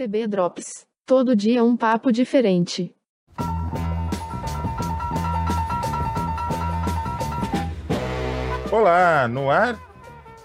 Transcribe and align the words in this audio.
TB 0.00 0.28
Drops. 0.28 0.86
Todo 1.04 1.36
dia 1.36 1.62
um 1.62 1.76
papo 1.76 2.10
diferente. 2.10 2.96
Olá, 8.72 9.28
no 9.28 9.50
ar 9.50 9.78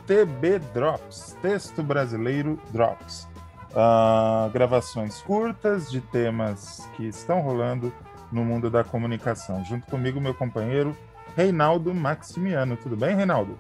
TB 0.06 0.60
Drops, 0.74 1.38
Texto 1.42 1.82
Brasileiro 1.82 2.60
Drops. 2.74 3.30
Uh, 3.72 4.52
gravações 4.52 5.22
curtas 5.22 5.90
de 5.90 6.02
temas 6.02 6.86
que 6.98 7.06
estão 7.08 7.40
rolando 7.40 7.94
no 8.34 8.44
mundo 8.44 8.70
da 8.70 8.84
comunicação. 8.84 9.64
Junto 9.64 9.88
comigo, 9.88 10.20
meu 10.20 10.34
companheiro 10.34 10.94
Reinaldo 11.34 11.96
Maximiano. 11.96 12.76
Tudo 12.76 12.98
bem, 12.98 13.16
Reinaldo? 13.16 13.58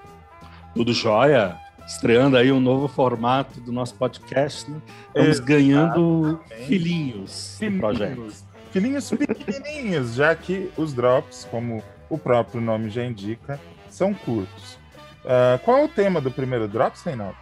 Tudo 0.73 0.91
jóia. 0.91 1.57
Estreando 1.87 2.35
aí 2.35 2.51
um 2.51 2.59
novo 2.59 2.87
formato 2.87 3.59
do 3.61 3.71
nosso 3.71 3.93
podcast, 3.95 4.69
né? 4.69 4.81
Estamos 5.07 5.39
ganhando 5.39 6.39
filhinhos, 6.65 7.57
filhinhos 7.59 7.79
projeto. 7.79 8.33
Filhinhos 8.71 9.09
pequenininhos, 9.09 10.15
já 10.15 10.35
que 10.35 10.71
os 10.75 10.93
drops, 10.93 11.47
como 11.49 11.83
o 12.09 12.17
próprio 12.17 12.59
nome 12.59 12.89
já 12.89 13.05
indica, 13.05 13.59
são 13.89 14.13
curtos. 14.13 14.79
Uh, 15.23 15.57
qual 15.63 15.77
é 15.77 15.83
o 15.85 15.87
tema 15.87 16.19
do 16.19 16.31
primeiro 16.31 16.67
Drops, 16.67 17.03
Reinaldo? 17.03 17.37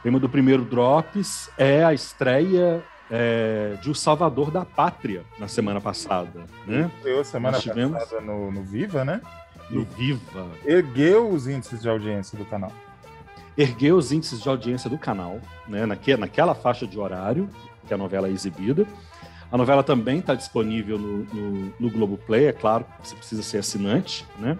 O 0.00 0.02
tema 0.02 0.20
do 0.20 0.28
primeiro 0.28 0.64
Drops 0.64 1.50
é 1.56 1.84
a 1.84 1.94
estreia 1.94 2.82
é, 3.10 3.76
de 3.82 3.90
O 3.90 3.94
Salvador 3.94 4.50
da 4.50 4.64
Pátria 4.64 5.24
na 5.38 5.48
semana 5.48 5.80
passada. 5.80 6.46
Né? 6.66 6.90
Estreou 6.96 7.24
semana 7.24 7.56
Nós 7.56 7.62
tivemos... 7.62 7.98
passada 7.98 8.20
no, 8.20 8.50
no 8.50 8.62
Viva, 8.62 9.04
né? 9.04 9.20
No 9.68 9.84
Viva. 9.84 10.48
Ergueu 10.64 11.28
os 11.28 11.46
índices 11.46 11.82
de 11.82 11.88
audiência 11.88 12.38
do 12.38 12.44
canal. 12.44 12.72
Ergueu 13.60 13.96
os 13.96 14.10
índices 14.10 14.40
de 14.40 14.48
audiência 14.48 14.88
do 14.88 14.96
canal, 14.96 15.38
né? 15.68 15.84
Naque, 15.84 16.16
naquela 16.16 16.54
faixa 16.54 16.86
de 16.86 16.98
horário 16.98 17.46
que 17.86 17.92
a 17.92 17.98
novela 17.98 18.26
é 18.26 18.30
exibida. 18.30 18.86
A 19.52 19.58
novela 19.58 19.82
também 19.82 20.20
está 20.20 20.34
disponível 20.34 20.98
no, 20.98 21.24
no, 21.24 21.74
no 21.78 21.90
Globoplay, 21.90 22.46
é 22.46 22.52
claro, 22.52 22.86
você 23.02 23.14
precisa 23.14 23.42
ser 23.42 23.58
assinante, 23.58 24.24
né? 24.38 24.56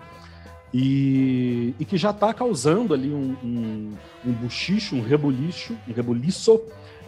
E, 0.74 1.74
e 1.80 1.84
que 1.86 1.96
já 1.96 2.10
está 2.10 2.34
causando 2.34 2.92
ali 2.92 3.10
um, 3.10 3.34
um, 3.42 3.94
um 4.22 4.32
buchicho, 4.32 4.96
um 4.96 5.00
rebuliço, 5.00 5.74
um 5.88 5.94
rebuliço 5.94 6.60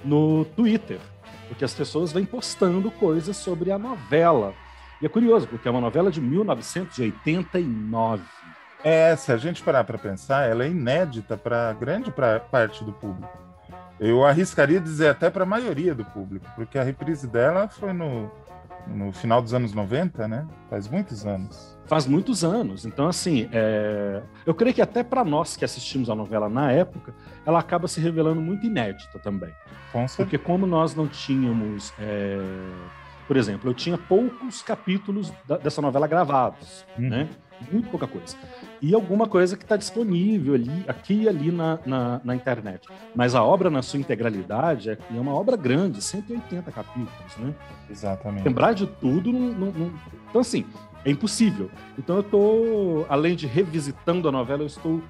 no 0.03 0.47
Twitter, 0.57 0.99
porque 1.47 1.63
as 1.63 1.75
pessoas 1.75 2.11
vêm 2.11 2.25
postando 2.25 2.91
coisas 2.91 3.37
sobre 3.37 3.71
a 3.71 3.79
novela. 3.79 4.55
E 5.03 5.07
é 5.07 5.11
curioso, 5.11 5.47
porque 5.47 5.69
é 5.69 5.71
uma 5.71 5.83
novela 5.83 6.11
de 6.11 6.23
1989. 6.23 8.23
É, 8.85 9.15
se 9.17 9.31
a 9.31 9.37
gente 9.37 9.63
parar 9.63 9.85
para 9.85 9.97
pensar, 9.97 10.49
ela 10.49 10.65
é 10.65 10.69
inédita 10.69 11.37
para 11.37 11.73
grande 11.75 12.11
pra 12.11 12.41
parte 12.41 12.85
do 12.85 12.93
público. 12.93 13.39
Eu 14.01 14.25
arriscaria 14.25 14.81
dizer 14.81 15.09
até 15.09 15.31
para 15.31 15.45
a 15.45 15.47
maioria 15.47 15.95
do 15.95 16.05
público, 16.05 16.47
porque 16.57 16.77
a 16.77 16.83
reprise 16.83 17.29
dela 17.29 17.69
foi 17.69 17.93
no, 17.93 18.29
no 18.87 19.13
final 19.13 19.41
dos 19.41 19.55
anos 19.55 19.73
90, 19.73 20.27
né? 20.27 20.47
Faz 20.69 20.89
muitos 20.89 21.25
anos. 21.25 21.79
Faz 21.87 22.07
muitos 22.07 22.43
anos. 22.43 22.85
Então, 22.85 23.07
assim, 23.07 23.49
é... 23.53 24.23
eu 24.45 24.55
creio 24.55 24.75
que 24.75 24.83
até 24.83 25.05
para 25.05 25.25
nós 25.25 25.57
que 25.57 25.65
assistimos 25.65 26.11
a 26.11 26.15
novela 26.15 26.49
na 26.49 26.73
época, 26.73 27.15
ela 27.47 27.61
acaba 27.61 27.87
se 27.87 28.01
revelando 28.01 28.41
muito 28.41 28.67
inédita 28.67 29.19
também. 29.19 29.53
Com 29.93 30.07
Porque 30.17 30.39
como 30.39 30.67
nós 30.67 30.95
não 30.95 31.07
tínhamos... 31.07 31.93
É... 31.99 32.39
Por 33.29 33.37
exemplo, 33.37 33.71
eu 33.71 33.75
tinha 33.75 33.97
poucos 33.97 34.63
capítulos 34.63 35.33
da, 35.47 35.57
dessa 35.57 35.81
novela 35.81 36.09
gravados, 36.09 36.85
hum. 36.99 37.09
né? 37.09 37.29
Muito 37.71 37.89
pouca 37.91 38.07
coisa. 38.07 38.37
E 38.81 38.95
alguma 38.95 39.27
coisa 39.27 39.57
que 39.57 39.63
está 39.63 39.77
disponível 39.77 40.55
ali, 40.55 40.85
aqui 40.89 41.23
e 41.23 41.29
ali 41.29 41.53
na, 41.53 41.79
na, 41.87 42.21
na, 42.25 42.35
internet. 42.35 42.89
Mas 43.15 43.35
a 43.35 43.43
obra, 43.43 43.71
na 43.71 43.83
sua 43.83 44.01
integralidade, 44.01 44.91
é, 44.91 44.99
é 45.15 45.21
uma 45.21 45.35
obra 45.35 45.57
grande, 45.57 46.03
180 46.03 46.71
capítulos, 46.73 47.37
né? 47.39 47.55
Exatamente. 47.91 48.45
Lembrar 48.45 48.73
de 48.73 48.87
tudo, 48.87 49.33
não, 49.33 49.53
não, 49.53 49.73
não... 49.73 49.93
então 50.29 50.41
assim, 50.41 50.65
é 51.05 51.11
impossível. 51.11 51.71
Então 51.99 52.17
eu 52.17 52.23
estou, 52.23 53.07
além 53.09 53.37
de 53.37 53.47
revisitando 53.47 54.29
a 54.29 54.33
novela, 54.33 54.63
eu 54.63 54.67
estou 54.67 55.03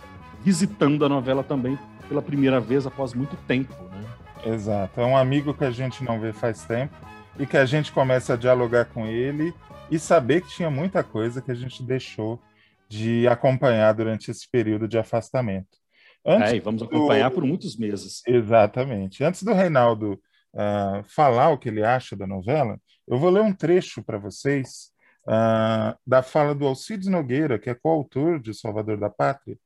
visitando 0.42 1.04
a 1.04 1.08
novela 1.08 1.42
também 1.42 1.78
pela 2.08 2.20
primeira 2.20 2.60
vez 2.60 2.86
após 2.86 3.14
muito 3.14 3.36
tempo, 3.46 3.74
né? 3.90 4.52
Exato. 4.52 5.00
É 5.00 5.04
um 5.06 5.16
amigo 5.16 5.54
que 5.54 5.64
a 5.64 5.70
gente 5.70 6.02
não 6.04 6.20
vê 6.20 6.32
faz 6.32 6.64
tempo 6.64 6.94
e 7.38 7.46
que 7.46 7.56
a 7.56 7.64
gente 7.64 7.92
começa 7.92 8.34
a 8.34 8.36
dialogar 8.36 8.86
com 8.86 9.06
ele 9.06 9.54
e 9.92 9.98
saber 9.98 10.40
que 10.40 10.48
tinha 10.48 10.70
muita 10.70 11.04
coisa 11.04 11.42
que 11.42 11.50
a 11.50 11.54
gente 11.54 11.82
deixou 11.82 12.40
de 12.88 13.28
acompanhar 13.28 13.92
durante 13.92 14.30
esse 14.30 14.48
período 14.50 14.88
de 14.88 14.96
afastamento. 14.96 15.76
Antes 16.24 16.52
é, 16.52 16.56
e 16.56 16.60
vamos 16.60 16.82
acompanhar 16.82 17.28
do... 17.28 17.34
por 17.34 17.44
muitos 17.44 17.76
meses. 17.76 18.22
Exatamente. 18.26 19.22
Antes 19.22 19.42
do 19.42 19.52
Reinaldo 19.52 20.14
uh, 20.54 21.04
falar 21.06 21.50
o 21.50 21.58
que 21.58 21.68
ele 21.68 21.84
acha 21.84 22.16
da 22.16 22.26
novela, 22.26 22.80
eu 23.06 23.18
vou 23.18 23.28
ler 23.28 23.42
um 23.42 23.52
trecho 23.52 24.02
para 24.02 24.16
vocês 24.16 24.92
uh, 25.26 25.94
da 26.06 26.22
fala 26.22 26.54
do 26.54 26.66
Alcides 26.66 27.08
Nogueira, 27.08 27.58
que 27.58 27.68
é 27.68 27.74
coautor 27.74 28.40
de 28.40 28.54
Salvador 28.54 28.96
da 28.96 29.10
Pátria, 29.10 29.58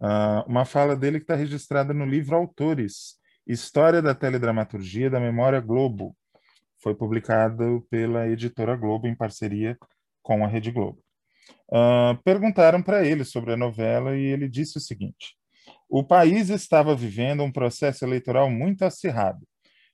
uh, 0.00 0.48
uma 0.48 0.64
fala 0.64 0.96
dele 0.96 1.18
que 1.18 1.24
está 1.24 1.34
registrada 1.34 1.92
no 1.92 2.06
livro 2.06 2.34
Autores, 2.34 3.18
História 3.46 4.00
da 4.00 4.14
Teledramaturgia 4.14 5.10
da 5.10 5.20
Memória 5.20 5.60
Globo, 5.60 6.16
foi 6.80 6.94
publicado 6.94 7.86
pela 7.90 8.28
editora 8.28 8.76
Globo 8.76 9.06
em 9.06 9.14
parceria 9.14 9.76
com 10.22 10.44
a 10.44 10.48
Rede 10.48 10.70
Globo. 10.70 11.02
Uh, 11.68 12.16
perguntaram 12.24 12.82
para 12.82 13.04
ele 13.06 13.24
sobre 13.24 13.52
a 13.52 13.56
novela 13.56 14.16
e 14.16 14.24
ele 14.24 14.48
disse 14.48 14.78
o 14.78 14.80
seguinte: 14.80 15.36
o 15.88 16.04
país 16.04 16.50
estava 16.50 16.94
vivendo 16.94 17.42
um 17.42 17.52
processo 17.52 18.04
eleitoral 18.04 18.50
muito 18.50 18.84
acirrado. 18.84 19.46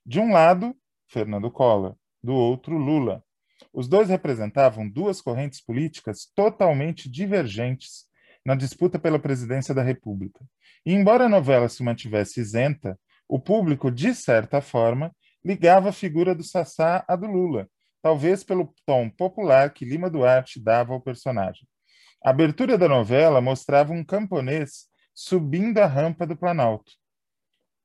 De 0.05 0.19
um 0.19 0.31
lado, 0.31 0.75
Fernando 1.07 1.49
Collor, 1.49 1.95
do 2.23 2.33
outro, 2.33 2.77
Lula. 2.77 3.23
Os 3.73 3.87
dois 3.87 4.09
representavam 4.09 4.87
duas 4.89 5.21
correntes 5.21 5.61
políticas 5.61 6.29
totalmente 6.35 7.09
divergentes 7.09 8.05
na 8.45 8.55
disputa 8.55 8.99
pela 8.99 9.19
presidência 9.19 9.73
da 9.73 9.81
República. 9.81 10.45
E, 10.85 10.93
embora 10.93 11.25
a 11.25 11.29
novela 11.29 11.67
se 11.67 11.83
mantivesse 11.83 12.39
isenta, 12.39 12.99
o 13.27 13.39
público, 13.39 13.89
de 13.89 14.13
certa 14.13 14.61
forma, 14.61 15.11
ligava 15.45 15.89
a 15.89 15.93
figura 15.93 16.33
do 16.33 16.43
Sassá 16.43 17.05
à 17.07 17.15
do 17.15 17.27
Lula, 17.27 17.69
talvez 18.01 18.43
pelo 18.43 18.73
tom 18.85 19.09
popular 19.09 19.71
que 19.71 19.85
Lima 19.85 20.09
Duarte 20.09 20.59
dava 20.59 20.93
ao 20.93 20.99
personagem. 20.99 21.67
A 22.23 22.31
abertura 22.31 22.75
da 22.75 22.89
novela 22.89 23.39
mostrava 23.39 23.93
um 23.93 24.03
camponês 24.03 24.87
subindo 25.13 25.77
a 25.77 25.85
rampa 25.85 26.25
do 26.25 26.35
Planalto. 26.35 26.91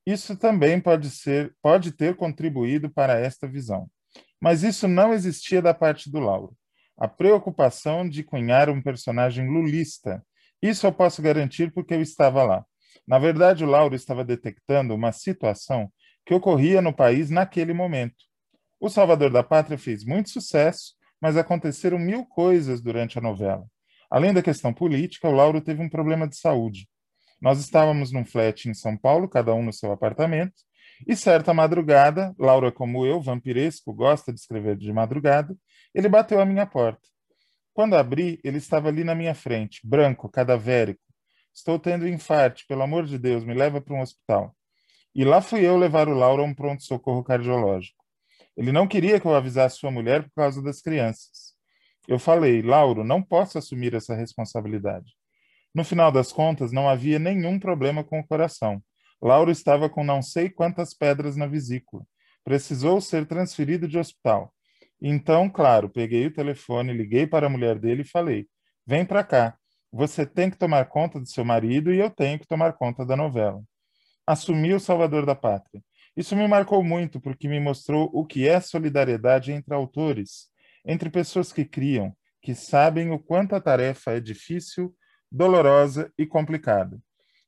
Isso 0.05 0.35
também 0.35 0.81
pode 0.81 1.11
ser, 1.11 1.55
pode 1.61 1.91
ter 1.91 2.15
contribuído 2.15 2.89
para 2.89 3.19
esta 3.19 3.47
visão. 3.47 3.87
Mas 4.41 4.63
isso 4.63 4.87
não 4.87 5.13
existia 5.13 5.61
da 5.61 5.73
parte 5.75 6.11
do 6.11 6.19
Lauro. 6.19 6.57
A 6.97 7.07
preocupação 7.07 8.09
de 8.09 8.23
cunhar 8.23 8.69
um 8.69 8.81
personagem 8.81 9.47
lulista. 9.47 10.25
Isso 10.59 10.87
eu 10.87 10.91
posso 10.91 11.21
garantir 11.21 11.71
porque 11.71 11.93
eu 11.93 12.01
estava 12.01 12.43
lá. 12.43 12.65
Na 13.07 13.19
verdade, 13.19 13.63
o 13.63 13.67
Lauro 13.67 13.93
estava 13.93 14.25
detectando 14.25 14.95
uma 14.95 15.11
situação 15.11 15.91
que 16.25 16.33
ocorria 16.33 16.81
no 16.81 16.93
país 16.93 17.29
naquele 17.29 17.73
momento. 17.73 18.23
O 18.79 18.89
Salvador 18.89 19.31
da 19.31 19.43
Pátria 19.43 19.77
fez 19.77 20.03
muito 20.03 20.29
sucesso, 20.29 20.93
mas 21.19 21.37
aconteceram 21.37 21.99
mil 21.99 22.25
coisas 22.25 22.81
durante 22.81 23.17
a 23.17 23.21
novela. 23.21 23.65
Além 24.09 24.33
da 24.33 24.41
questão 24.41 24.73
política, 24.73 25.27
o 25.27 25.31
Lauro 25.31 25.61
teve 25.61 25.81
um 25.81 25.89
problema 25.89 26.27
de 26.27 26.35
saúde. 26.35 26.87
Nós 27.41 27.59
estávamos 27.59 28.11
num 28.11 28.25
flat 28.25 28.69
em 28.69 28.73
São 28.73 28.97
Paulo, 28.97 29.27
cada 29.27 29.53
um 29.53 29.63
no 29.63 29.71
seu 29.71 29.91
apartamento, 29.91 30.61
e 31.07 31.15
certa 31.15 31.53
madrugada, 31.53 32.35
Laura, 32.37 32.71
como 32.71 33.05
eu, 33.05 33.21
vampiresco, 33.21 33.93
gosta 33.93 34.31
de 34.31 34.39
escrever 34.39 34.75
de 34.75 34.91
madrugada, 34.93 35.55
ele 35.93 36.07
bateu 36.07 36.39
à 36.39 36.45
minha 36.45 36.65
porta. 36.65 37.01
Quando 37.73 37.95
abri, 37.95 38.39
ele 38.43 38.57
estava 38.57 38.89
ali 38.89 39.03
na 39.03 39.15
minha 39.15 39.33
frente, 39.33 39.79
branco, 39.83 40.29
cadavérico. 40.29 41.01
Estou 41.53 41.79
tendo 41.79 42.07
infarto, 42.07 42.63
pelo 42.67 42.83
amor 42.83 43.05
de 43.05 43.17
Deus, 43.17 43.43
me 43.43 43.53
leva 43.53 43.81
para 43.81 43.93
um 43.93 44.01
hospital. 44.01 44.55
E 45.13 45.25
lá 45.25 45.41
fui 45.41 45.65
eu 45.65 45.77
levar 45.77 46.07
o 46.07 46.13
Lauro 46.13 46.41
a 46.41 46.45
um 46.45 46.53
pronto-socorro 46.53 47.21
cardiológico. 47.21 48.01
Ele 48.55 48.71
não 48.71 48.87
queria 48.87 49.19
que 49.19 49.25
eu 49.25 49.35
avisasse 49.35 49.77
sua 49.77 49.91
mulher 49.91 50.23
por 50.23 50.31
causa 50.35 50.61
das 50.61 50.81
crianças. 50.81 51.53
Eu 52.07 52.17
falei, 52.17 52.61
Lauro, 52.61 53.03
não 53.03 53.21
posso 53.21 53.57
assumir 53.57 53.93
essa 53.93 54.15
responsabilidade. 54.15 55.13
No 55.75 55.83
final 55.83 56.11
das 56.11 56.31
contas, 56.31 56.71
não 56.71 56.87
havia 56.87 57.19
nenhum 57.19 57.59
problema 57.59 58.03
com 58.03 58.19
o 58.19 58.27
coração. 58.27 58.81
Lauro 59.21 59.51
estava 59.51 59.89
com 59.89 60.03
não 60.03 60.21
sei 60.21 60.49
quantas 60.49 60.93
pedras 60.93 61.35
na 61.35 61.45
vesícula. 61.45 62.05
Precisou 62.43 63.01
ser 63.01 63.25
transferido 63.25 63.87
de 63.87 63.97
hospital. 63.97 64.53
Então, 65.01 65.49
claro, 65.49 65.89
peguei 65.89 66.25
o 66.25 66.33
telefone, 66.33 66.93
liguei 66.93 67.27
para 67.27 67.47
a 67.47 67.49
mulher 67.49 67.77
dele 67.77 68.01
e 68.01 68.07
falei: 68.07 68.47
vem 68.85 69.05
para 69.05 69.23
cá. 69.23 69.57
Você 69.91 70.25
tem 70.25 70.49
que 70.49 70.57
tomar 70.57 70.85
conta 70.85 71.19
do 71.19 71.27
seu 71.27 71.43
marido 71.43 71.93
e 71.93 71.99
eu 71.99 72.09
tenho 72.09 72.39
que 72.39 72.47
tomar 72.47 72.73
conta 72.73 73.05
da 73.05 73.15
novela 73.15 73.61
assumir 74.31 74.73
o 74.73 74.79
salvador 74.79 75.25
da 75.25 75.35
pátria. 75.35 75.83
Isso 76.15 76.35
me 76.35 76.47
marcou 76.47 76.83
muito 76.83 77.19
porque 77.19 77.47
me 77.47 77.59
mostrou 77.59 78.09
o 78.13 78.25
que 78.25 78.47
é 78.47 78.59
solidariedade 78.59 79.51
entre 79.51 79.73
autores, 79.73 80.47
entre 80.85 81.09
pessoas 81.09 81.51
que 81.51 81.65
criam, 81.65 82.15
que 82.41 82.55
sabem 82.55 83.11
o 83.11 83.19
quanto 83.19 83.55
a 83.55 83.61
tarefa 83.61 84.11
é 84.11 84.19
difícil, 84.19 84.95
dolorosa 85.31 86.11
e 86.17 86.25
complicada. 86.25 86.99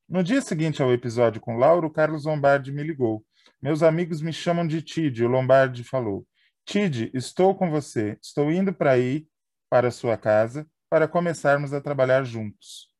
No 0.08 0.22
dia 0.22 0.40
seguinte 0.40 0.82
ao 0.82 0.92
episódio 0.92 1.40
com 1.40 1.56
Lauro, 1.56 1.90
Carlos 1.90 2.24
Lombardi 2.24 2.70
me 2.72 2.82
ligou 2.82 3.24
Meus 3.60 3.82
amigos 3.82 4.20
me 4.20 4.30
chamam 4.30 4.66
de 4.66 4.82
Tid, 4.82 5.24
o 5.24 5.28
Lombardi 5.28 5.82
falou. 5.82 6.26
Tid, 6.66 7.10
estou 7.14 7.54
com 7.54 7.70
você. 7.70 8.18
Estou 8.22 8.52
indo 8.52 8.74
para 8.74 8.92
aí, 8.92 9.26
para 9.70 9.90
sua 9.90 10.18
casa, 10.18 10.66
para 10.90 11.08
começarmos 11.08 11.72
a 11.72 11.80
trabalhar 11.80 12.24
juntos. 12.24 12.93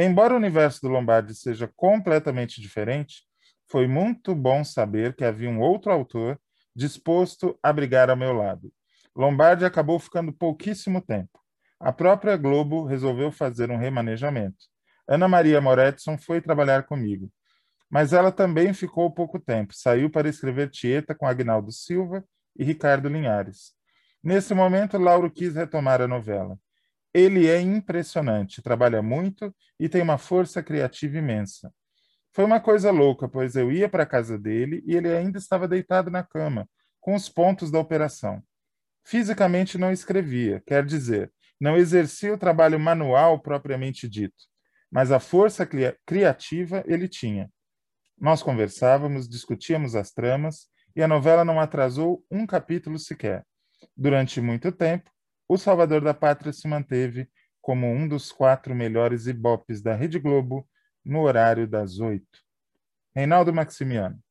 Embora 0.00 0.32
o 0.32 0.36
universo 0.36 0.80
do 0.80 0.88
Lombardi 0.88 1.34
seja 1.34 1.68
completamente 1.74 2.60
diferente, 2.60 3.24
foi 3.66 3.88
muito 3.88 4.32
bom 4.32 4.62
saber 4.62 5.16
que 5.16 5.24
havia 5.24 5.50
um 5.50 5.60
outro 5.60 5.90
autor 5.90 6.40
disposto 6.72 7.58
a 7.60 7.72
brigar 7.72 8.08
ao 8.08 8.16
meu 8.16 8.32
lado. 8.32 8.72
Lombardi 9.12 9.64
acabou 9.64 9.98
ficando 9.98 10.32
pouquíssimo 10.32 11.02
tempo. 11.02 11.40
A 11.80 11.92
própria 11.92 12.36
Globo 12.36 12.84
resolveu 12.84 13.32
fazer 13.32 13.72
um 13.72 13.76
remanejamento. 13.76 14.66
Ana 15.08 15.26
Maria 15.26 15.60
Moretson 15.60 16.16
foi 16.16 16.40
trabalhar 16.40 16.84
comigo, 16.84 17.28
mas 17.90 18.12
ela 18.12 18.30
também 18.30 18.72
ficou 18.72 19.10
pouco 19.10 19.40
tempo. 19.40 19.74
Saiu 19.74 20.08
para 20.08 20.28
escrever 20.28 20.70
Tieta 20.70 21.12
com 21.12 21.26
Agnaldo 21.26 21.72
Silva 21.72 22.24
e 22.56 22.62
Ricardo 22.62 23.08
Linhares. 23.08 23.72
Nesse 24.22 24.54
momento, 24.54 24.96
Lauro 24.96 25.28
quis 25.28 25.56
retomar 25.56 26.00
a 26.00 26.06
novela. 26.06 26.56
Ele 27.12 27.48
é 27.48 27.60
impressionante, 27.60 28.62
trabalha 28.62 29.02
muito 29.02 29.54
e 29.78 29.88
tem 29.88 30.02
uma 30.02 30.18
força 30.18 30.62
criativa 30.62 31.18
imensa. 31.18 31.72
Foi 32.32 32.44
uma 32.44 32.60
coisa 32.60 32.90
louca, 32.90 33.28
pois 33.28 33.56
eu 33.56 33.72
ia 33.72 33.88
para 33.88 34.02
a 34.02 34.06
casa 34.06 34.38
dele 34.38 34.82
e 34.86 34.94
ele 34.94 35.08
ainda 35.08 35.38
estava 35.38 35.66
deitado 35.66 36.10
na 36.10 36.22
cama, 36.22 36.68
com 37.00 37.14
os 37.14 37.28
pontos 37.28 37.70
da 37.70 37.78
operação. 37.78 38.42
Fisicamente 39.04 39.78
não 39.78 39.90
escrevia, 39.90 40.62
quer 40.66 40.84
dizer, 40.84 41.32
não 41.60 41.76
exercia 41.76 42.34
o 42.34 42.38
trabalho 42.38 42.78
manual 42.78 43.40
propriamente 43.40 44.08
dito, 44.08 44.44
mas 44.90 45.10
a 45.10 45.18
força 45.18 45.66
criativa 46.06 46.84
ele 46.86 47.08
tinha. 47.08 47.50
Nós 48.20 48.42
conversávamos, 48.42 49.28
discutíamos 49.28 49.94
as 49.94 50.12
tramas 50.12 50.68
e 50.94 51.02
a 51.02 51.08
novela 51.08 51.44
não 51.44 51.58
atrasou 51.58 52.24
um 52.30 52.46
capítulo 52.46 52.98
sequer. 52.98 53.44
Durante 53.96 54.40
muito 54.40 54.70
tempo, 54.70 55.10
O 55.48 55.56
Salvador 55.56 56.02
da 56.02 56.12
Pátria 56.12 56.52
se 56.52 56.68
manteve 56.68 57.30
como 57.60 57.86
um 57.86 58.06
dos 58.06 58.30
quatro 58.30 58.74
melhores 58.74 59.26
ibopes 59.26 59.80
da 59.80 59.94
Rede 59.94 60.18
Globo 60.18 60.68
no 61.02 61.22
horário 61.22 61.66
das 61.66 61.98
oito. 62.00 62.44
Reinaldo 63.14 63.52
Maximiano. 63.52 64.22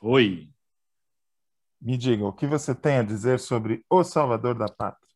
Oi. 0.00 0.48
Me 1.80 1.96
diga, 1.96 2.24
o 2.24 2.32
que 2.32 2.46
você 2.46 2.74
tem 2.74 2.98
a 2.98 3.02
dizer 3.02 3.40
sobre 3.40 3.84
O 3.90 4.04
Salvador 4.04 4.56
da 4.56 4.68
Pátria? 4.68 5.14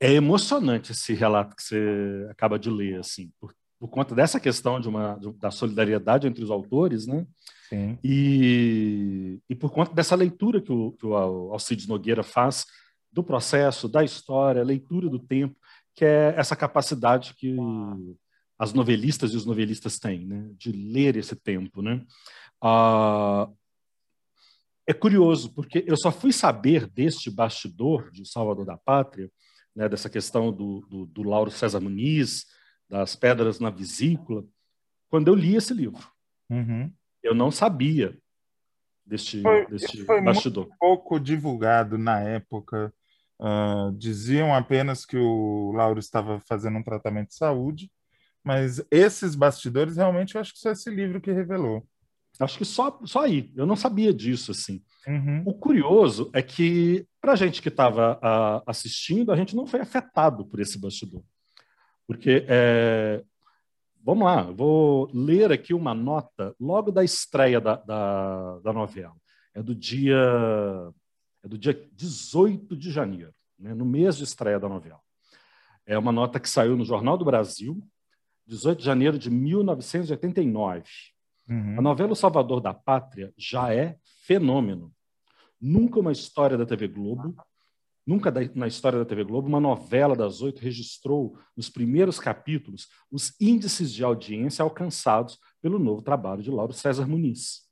É 0.00 0.12
emocionante 0.12 0.92
esse 0.92 1.14
relato 1.14 1.54
que 1.54 1.62
você 1.62 2.26
acaba 2.30 2.58
de 2.58 2.70
ler, 2.70 2.98
assim, 2.98 3.32
por, 3.38 3.54
por 3.80 3.88
conta 3.88 4.14
dessa 4.14 4.38
questão 4.38 4.78
de 4.78 4.88
uma, 4.88 5.14
de, 5.14 5.32
da 5.32 5.50
solidariedade 5.50 6.26
entre 6.26 6.44
os 6.44 6.50
autores, 6.50 7.06
né? 7.06 7.26
Sim. 7.70 7.98
E, 8.04 9.40
e 9.48 9.54
por 9.54 9.70
conta 9.70 9.94
dessa 9.94 10.14
leitura 10.14 10.60
que 10.60 10.70
o, 10.70 10.92
que 10.92 11.06
o 11.06 11.14
Alcides 11.16 11.86
Nogueira 11.86 12.22
faz 12.22 12.66
do 13.10 13.24
processo, 13.24 13.88
da 13.88 14.04
história, 14.04 14.62
leitura 14.62 15.08
do 15.08 15.18
tempo, 15.18 15.56
que 15.94 16.04
é 16.04 16.34
essa 16.36 16.54
capacidade 16.54 17.34
que 17.34 17.56
as 18.58 18.74
novelistas 18.74 19.32
e 19.32 19.36
os 19.36 19.46
novelistas 19.46 19.98
têm, 19.98 20.26
né, 20.26 20.50
de 20.58 20.70
ler 20.70 21.16
esse 21.16 21.34
tempo, 21.34 21.80
né? 21.80 22.04
Ah, 22.62 23.48
é 24.86 24.92
curioso 24.92 25.54
porque 25.54 25.82
eu 25.86 25.96
só 25.96 26.12
fui 26.12 26.32
saber 26.32 26.86
deste 26.86 27.30
bastidor 27.30 28.10
de 28.10 28.28
Salvador 28.28 28.66
da 28.66 28.76
Pátria, 28.76 29.30
né, 29.74 29.88
dessa 29.88 30.10
questão 30.10 30.52
do, 30.52 30.80
do, 30.90 31.06
do 31.06 31.22
Lauro 31.22 31.50
César 31.50 31.80
Muniz, 31.80 32.44
das 32.90 33.14
pedras 33.14 33.60
na 33.60 33.70
vesícula, 33.70 34.44
quando 35.08 35.28
eu 35.28 35.34
li 35.34 35.54
esse 35.54 35.72
livro. 35.72 36.04
Uhum. 36.50 36.92
Eu 37.22 37.34
não 37.34 37.50
sabia 37.52 38.18
deste, 39.06 39.40
foi, 39.40 39.66
deste 39.66 40.04
foi 40.04 40.20
bastidor. 40.20 40.64
Muito 40.66 40.78
pouco 40.78 41.20
divulgado 41.20 41.96
na 41.96 42.20
época. 42.20 42.92
Uh, 43.38 43.92
diziam 43.96 44.54
apenas 44.54 45.06
que 45.06 45.16
o 45.16 45.72
Lauro 45.72 46.00
estava 46.00 46.40
fazendo 46.40 46.78
um 46.78 46.82
tratamento 46.82 47.28
de 47.28 47.36
saúde, 47.36 47.90
mas 48.44 48.84
esses 48.90 49.34
bastidores 49.34 49.96
realmente 49.96 50.34
eu 50.34 50.40
acho 50.40 50.52
que 50.52 50.58
só 50.58 50.70
esse 50.70 50.90
livro 50.90 51.20
que 51.20 51.32
revelou. 51.32 51.86
Acho 52.38 52.58
que 52.58 52.64
só, 52.64 52.98
só 53.04 53.20
aí. 53.20 53.52
Eu 53.54 53.66
não 53.66 53.76
sabia 53.76 54.12
disso, 54.12 54.50
assim. 54.50 54.82
Uhum. 55.06 55.42
O 55.46 55.54
curioso 55.54 56.30
é 56.32 56.42
que, 56.42 57.06
para 57.20 57.32
a 57.32 57.36
gente 57.36 57.62
que 57.62 57.68
estava 57.68 58.16
uh, 58.16 58.62
assistindo, 58.66 59.30
a 59.30 59.36
gente 59.36 59.54
não 59.54 59.66
foi 59.66 59.80
afetado 59.80 60.44
por 60.46 60.58
esse 60.58 60.78
bastidor. 60.78 61.22
Porque, 62.10 62.44
é... 62.48 63.22
vamos 64.02 64.24
lá, 64.24 64.42
vou 64.42 65.08
ler 65.14 65.52
aqui 65.52 65.72
uma 65.72 65.94
nota 65.94 66.52
logo 66.58 66.90
da 66.90 67.04
estreia 67.04 67.60
da, 67.60 67.76
da, 67.76 68.58
da 68.58 68.72
novela. 68.72 69.14
É 69.54 69.62
do 69.62 69.76
dia 69.76 70.18
é 71.44 71.46
do 71.46 71.56
dia 71.56 71.88
18 71.92 72.76
de 72.76 72.90
janeiro, 72.90 73.32
né, 73.56 73.74
no 73.74 73.84
mês 73.84 74.16
de 74.16 74.24
estreia 74.24 74.58
da 74.58 74.68
novela. 74.68 74.98
É 75.86 75.96
uma 75.96 76.10
nota 76.10 76.40
que 76.40 76.50
saiu 76.50 76.76
no 76.76 76.84
Jornal 76.84 77.16
do 77.16 77.24
Brasil, 77.24 77.80
18 78.44 78.80
de 78.80 78.84
janeiro 78.84 79.16
de 79.16 79.30
1989. 79.30 80.82
Uhum. 81.48 81.78
A 81.78 81.80
novela 81.80 82.10
O 82.10 82.16
Salvador 82.16 82.60
da 82.60 82.74
Pátria 82.74 83.32
já 83.38 83.72
é 83.72 83.96
fenômeno. 84.26 84.92
Nunca 85.60 86.00
uma 86.00 86.10
história 86.10 86.58
da 86.58 86.66
TV 86.66 86.88
Globo, 86.88 87.36
nunca 88.10 88.32
na 88.56 88.66
história 88.66 88.98
da 88.98 89.04
TV 89.04 89.22
Globo, 89.22 89.46
uma 89.46 89.60
novela 89.60 90.16
das 90.16 90.42
oito 90.42 90.60
registrou 90.60 91.38
nos 91.56 91.70
primeiros 91.70 92.18
capítulos 92.18 92.88
os 93.08 93.40
índices 93.40 93.92
de 93.92 94.02
audiência 94.02 94.64
alcançados 94.64 95.38
pelo 95.62 95.78
novo 95.78 96.02
trabalho 96.02 96.42
de 96.42 96.50
Lauro 96.50 96.72
César 96.72 97.06
Muniz. 97.06 97.68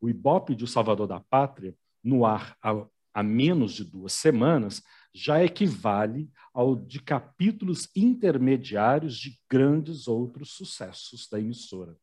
O 0.00 0.10
Ibope 0.10 0.56
de 0.56 0.64
O 0.64 0.66
Salvador 0.66 1.06
da 1.06 1.20
Pátria 1.20 1.76
no 2.02 2.26
ar 2.26 2.56
há, 2.60 2.84
há 3.14 3.22
menos 3.22 3.72
de 3.72 3.84
duas 3.84 4.12
semanas 4.12 4.82
já 5.14 5.44
equivale 5.44 6.28
ao 6.52 6.74
de 6.74 7.00
capítulos 7.00 7.88
intermediários 7.94 9.16
de 9.16 9.38
grandes 9.48 10.08
outros 10.08 10.54
sucessos 10.54 11.28
da 11.30 11.38
emissora. 11.38 11.96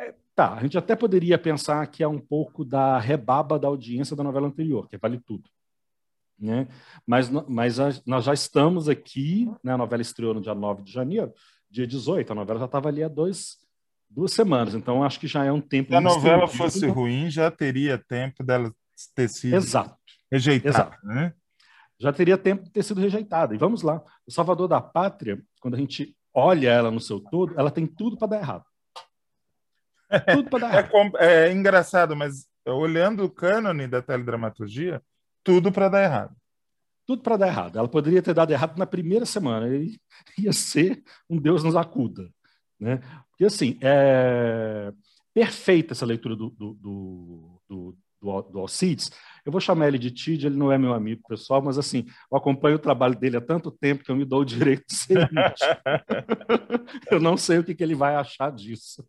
É, 0.00 0.14
tá, 0.34 0.54
a 0.54 0.62
gente 0.62 0.78
até 0.78 0.96
poderia 0.96 1.36
pensar 1.36 1.86
que 1.88 2.02
é 2.02 2.08
um 2.08 2.18
pouco 2.18 2.64
da 2.64 2.98
rebaba 2.98 3.58
da 3.58 3.68
audiência 3.68 4.16
da 4.16 4.24
novela 4.24 4.46
anterior, 4.46 4.88
que 4.88 4.96
vale 4.96 5.20
tudo. 5.20 5.50
Né? 6.38 6.68
Mas, 7.06 7.30
mas 7.48 7.80
a, 7.80 7.90
nós 8.04 8.24
já 8.24 8.34
estamos 8.34 8.88
aqui, 8.88 9.50
né? 9.64 9.72
a 9.72 9.78
novela 9.78 10.02
estreou 10.02 10.34
no 10.34 10.40
dia 10.40 10.54
9 10.54 10.82
de 10.82 10.92
janeiro, 10.92 11.32
dia 11.70 11.86
18, 11.86 12.30
a 12.30 12.34
novela 12.34 12.58
já 12.58 12.66
estava 12.66 12.88
ali 12.88 13.02
há 13.02 13.08
dois, 13.08 13.56
duas 14.08 14.32
semanas, 14.32 14.74
então 14.74 15.02
acho 15.02 15.18
que 15.18 15.26
já 15.26 15.44
é 15.44 15.52
um 15.52 15.60
tempo. 15.60 15.90
Se 15.90 15.96
a 15.96 16.00
novela 16.00 16.46
fosse 16.46 16.86
ruim, 16.86 17.30
já 17.30 17.50
teria 17.50 17.98
tempo 17.98 18.44
dela 18.44 18.72
ter 19.14 19.28
sido 19.28 19.56
Exato. 19.56 19.96
rejeitada, 20.30 20.68
Exato. 20.68 21.06
né? 21.06 21.32
Já 21.98 22.12
teria 22.12 22.36
tempo 22.36 22.62
de 22.64 22.70
ter 22.70 22.82
sido 22.82 23.00
rejeitada. 23.00 23.54
E 23.54 23.58
vamos 23.58 23.82
lá. 23.82 24.02
O 24.26 24.30
Salvador 24.30 24.68
da 24.68 24.80
Pátria, 24.80 25.42
quando 25.60 25.74
a 25.74 25.78
gente 25.78 26.14
olha 26.32 26.68
ela 26.68 26.90
no 26.90 27.00
seu 27.00 27.18
todo, 27.18 27.58
ela 27.58 27.70
tem 27.70 27.86
tudo 27.86 28.18
para 28.18 28.28
dar 28.28 28.38
errado. 28.38 28.64
Tudo 30.36 30.48
para 30.50 30.68
dar 30.68 30.74
errado. 30.74 31.16
É, 31.18 31.48
é, 31.48 31.52
engraçado, 31.52 32.14
mas 32.14 32.46
olhando 32.64 33.24
o 33.24 33.30
cânone 33.30 33.88
da 33.88 34.00
teledramaturgia, 34.00 35.02
tudo 35.46 35.70
para 35.70 35.88
dar 35.88 36.02
errado. 36.02 36.36
Tudo 37.06 37.22
para 37.22 37.36
dar 37.36 37.46
errado. 37.46 37.78
Ela 37.78 37.88
poderia 37.88 38.20
ter 38.20 38.34
dado 38.34 38.50
errado 38.50 38.76
na 38.76 38.84
primeira 38.84 39.24
semana. 39.24 39.68
E 39.68 39.96
ia 40.36 40.52
ser 40.52 41.04
um 41.30 41.38
Deus 41.38 41.62
nos 41.62 41.76
acuda. 41.76 42.28
Né? 42.80 43.00
Porque, 43.30 43.44
assim, 43.44 43.78
é 43.80 44.92
perfeita 45.32 45.92
essa 45.92 46.04
leitura 46.04 46.34
do, 46.34 46.50
do, 46.50 46.74
do, 46.74 47.60
do 47.68 47.98
do, 48.18 48.58
Alcides, 48.58 49.10
eu 49.44 49.52
vou 49.52 49.60
chamar 49.60 49.86
ele 49.86 49.98
de 49.98 50.10
Tid, 50.10 50.46
ele 50.46 50.56
não 50.56 50.72
é 50.72 50.78
meu 50.78 50.94
amigo 50.94 51.22
pessoal, 51.28 51.62
mas 51.62 51.78
assim, 51.78 52.06
eu 52.32 52.36
acompanho 52.36 52.76
o 52.76 52.80
trabalho 52.80 53.14
dele 53.14 53.36
há 53.36 53.40
tanto 53.40 53.70
tempo 53.70 54.02
que 54.02 54.10
eu 54.10 54.16
me 54.16 54.24
dou 54.24 54.40
o 54.40 54.44
direito 54.44 54.84
de 54.88 54.94
ser 54.94 55.30
Eu 57.10 57.20
não 57.20 57.36
sei 57.36 57.58
o 57.58 57.64
que, 57.64 57.74
que 57.74 57.84
ele 57.84 57.94
vai 57.94 58.16
achar 58.16 58.50
disso. 58.50 59.06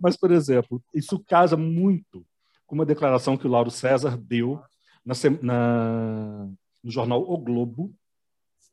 mas, 0.00 0.16
por 0.16 0.32
exemplo, 0.32 0.82
isso 0.92 1.22
casa 1.22 1.56
muito 1.56 2.26
com 2.66 2.74
uma 2.74 2.86
declaração 2.86 3.36
que 3.36 3.46
o 3.46 3.50
Lauro 3.50 3.70
César 3.70 4.16
deu 4.16 4.60
na, 5.04 5.14
na, 5.42 6.48
no 6.82 6.90
jornal 6.90 7.22
O 7.22 7.36
Globo, 7.38 7.94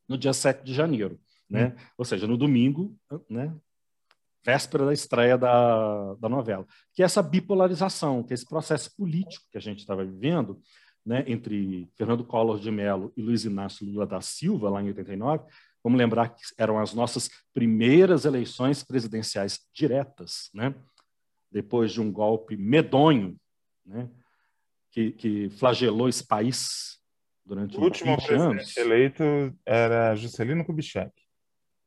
no 0.08 0.18
dia 0.18 0.32
7 0.32 0.64
de 0.64 0.74
janeiro. 0.74 1.18
Né? 1.48 1.68
Hum. 1.68 1.82
Ou 1.98 2.04
seja, 2.04 2.26
no 2.26 2.36
domingo, 2.36 2.96
né? 3.28 3.54
véspera 4.44 4.86
da 4.86 4.92
estreia 4.92 5.36
da, 5.36 6.14
da 6.14 6.28
novela, 6.28 6.66
que 6.94 7.02
é 7.02 7.04
essa 7.04 7.22
bipolarização, 7.22 8.22
que 8.22 8.32
é 8.32 8.34
esse 8.34 8.46
processo 8.46 8.94
político 8.96 9.46
que 9.50 9.58
a 9.58 9.60
gente 9.60 9.80
estava 9.80 10.04
vivendo, 10.04 10.60
né, 11.04 11.24
entre 11.26 11.88
Fernando 11.96 12.24
Collor 12.24 12.58
de 12.58 12.70
Mello 12.70 13.12
e 13.16 13.22
Luiz 13.22 13.44
Inácio 13.44 13.86
Lula 13.86 14.06
da 14.06 14.20
Silva, 14.20 14.70
lá 14.70 14.82
em 14.82 14.88
89. 14.88 15.44
Vamos 15.82 15.98
lembrar 15.98 16.28
que 16.30 16.42
eram 16.58 16.78
as 16.78 16.92
nossas 16.92 17.30
primeiras 17.54 18.24
eleições 18.24 18.82
presidenciais 18.82 19.60
diretas, 19.74 20.50
né, 20.54 20.74
depois 21.50 21.92
de 21.92 22.00
um 22.00 22.10
golpe 22.12 22.56
medonho, 22.56 23.36
né, 23.84 24.08
que, 24.90 25.12
que 25.12 25.50
flagelou 25.50 26.08
esse 26.08 26.26
país 26.26 26.98
durante 27.44 27.76
o 27.76 27.82
último 27.82 28.16
presidente 28.16 28.78
eleito 28.78 29.22
era 29.66 30.14
Juscelino 30.14 30.64
Kubitschek. 30.64 31.12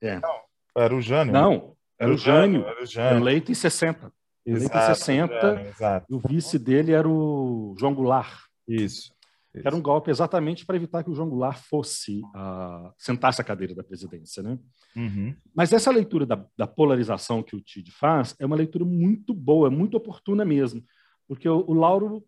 É. 0.02 0.20
Não, 0.20 0.42
era 0.76 0.96
o 0.96 1.02
Jânio. 1.02 1.34
Não, 1.34 1.78
era 2.00 2.14
o 2.14 2.18
Jânio, 2.18 2.66
era 2.66 2.84
o 2.84 2.86
Jânio. 2.86 3.22
eleito 3.22 3.52
em 3.52 3.56
60. 3.56 4.12
Eleito 4.46 4.78
em 4.78 4.82
60, 4.82 5.34
Jânio, 5.34 5.68
exato. 5.70 6.06
e 6.10 6.16
o 6.16 6.20
vice 6.20 6.60
dele 6.60 6.92
era 6.92 7.08
o 7.08 7.76
João 7.80 7.94
Goulart. 7.94 8.44
Isso. 8.68 9.14
Que 9.54 9.68
era 9.68 9.76
um 9.76 9.82
golpe 9.82 10.10
exatamente 10.10 10.66
para 10.66 10.76
evitar 10.76 11.04
que 11.04 11.12
o 11.12 11.16
João 11.16 11.30
Goulart 11.30 11.60
fosse 11.70 12.22
uh, 12.36 12.92
sentasse 12.98 13.40
a 13.40 13.44
cadeira 13.44 13.76
da 13.76 13.84
presidência, 13.84 14.42
né? 14.42 14.58
Uhum. 14.96 15.36
Mas 15.56 15.72
essa 15.72 15.92
leitura 15.92 16.26
da, 16.26 16.44
da, 16.58 16.66
polarização 16.66 17.44
que 17.44 17.56
o 17.56 17.62
Tid 17.62 17.92
faz 17.92 18.36
é 18.40 18.46
uma 18.46 18.56
leitura 18.56 18.84
muito 18.84 19.32
boa, 19.32 19.70
muito 19.70 19.96
oportuna 19.96 20.44
mesmo, 20.44 20.84
porque 21.28 21.48
o, 21.48 21.64
o 21.68 21.74
Lauro, 21.74 22.26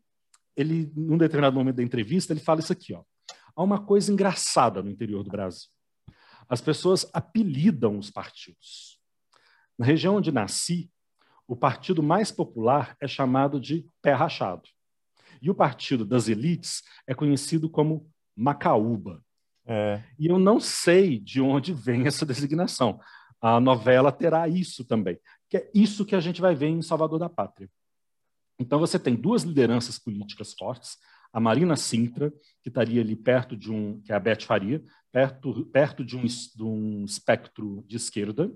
ele, 0.55 0.91
num 0.95 1.17
determinado 1.17 1.55
momento 1.55 1.77
da 1.77 1.83
entrevista, 1.83 2.33
ele 2.33 2.39
fala 2.39 2.59
isso 2.59 2.73
aqui, 2.73 2.93
ó. 2.93 3.03
Há 3.55 3.63
uma 3.63 3.83
coisa 3.83 4.11
engraçada 4.11 4.83
no 4.83 4.89
interior 4.89 5.23
do 5.23 5.29
Brasil. 5.29 5.69
As 6.47 6.61
pessoas 6.61 7.09
apelidam 7.13 7.97
os 7.97 8.11
partidos. 8.11 8.99
Na 9.77 9.85
região 9.85 10.15
onde 10.15 10.31
nasci, 10.31 10.91
o 11.47 11.55
partido 11.55 12.01
mais 12.01 12.31
popular 12.31 12.95
é 12.99 13.07
chamado 13.07 13.59
de 13.59 13.87
pé 14.01 14.13
rachado. 14.13 14.67
E 15.41 15.49
o 15.49 15.55
partido 15.55 16.05
das 16.05 16.27
elites 16.27 16.81
é 17.07 17.13
conhecido 17.13 17.69
como 17.69 18.09
Macaúba. 18.35 19.21
É. 19.65 20.03
E 20.19 20.27
eu 20.27 20.37
não 20.37 20.59
sei 20.59 21.19
de 21.19 21.41
onde 21.41 21.73
vem 21.73 22.07
essa 22.07 22.25
designação. 22.25 22.99
A 23.41 23.59
novela 23.59 24.11
terá 24.11 24.47
isso 24.47 24.85
também, 24.85 25.19
que 25.49 25.57
é 25.57 25.71
isso 25.73 26.05
que 26.05 26.15
a 26.15 26.19
gente 26.19 26.41
vai 26.41 26.55
ver 26.55 26.67
em 26.67 26.81
Salvador 26.81 27.19
da 27.19 27.29
Pátria. 27.29 27.69
Então 28.59 28.79
você 28.79 28.97
tem 28.97 29.15
duas 29.15 29.43
lideranças 29.43 29.99
políticas 29.99 30.53
fortes, 30.53 30.97
a 31.31 31.39
Marina 31.39 31.75
Sintra, 31.75 32.31
que 32.63 32.69
estaria 32.69 33.01
ali 33.01 33.15
perto 33.15 33.57
de 33.57 33.69
um, 33.71 34.01
que 34.01 34.11
é 34.11 34.15
a 34.15 34.19
Beth 34.19 34.43
Faria, 34.43 34.81
perto, 35.11 35.65
perto 35.65 36.05
de, 36.05 36.15
um, 36.15 36.23
de 36.23 36.63
um 36.63 37.03
espectro 37.03 37.83
de 37.87 37.97
esquerda. 37.97 38.49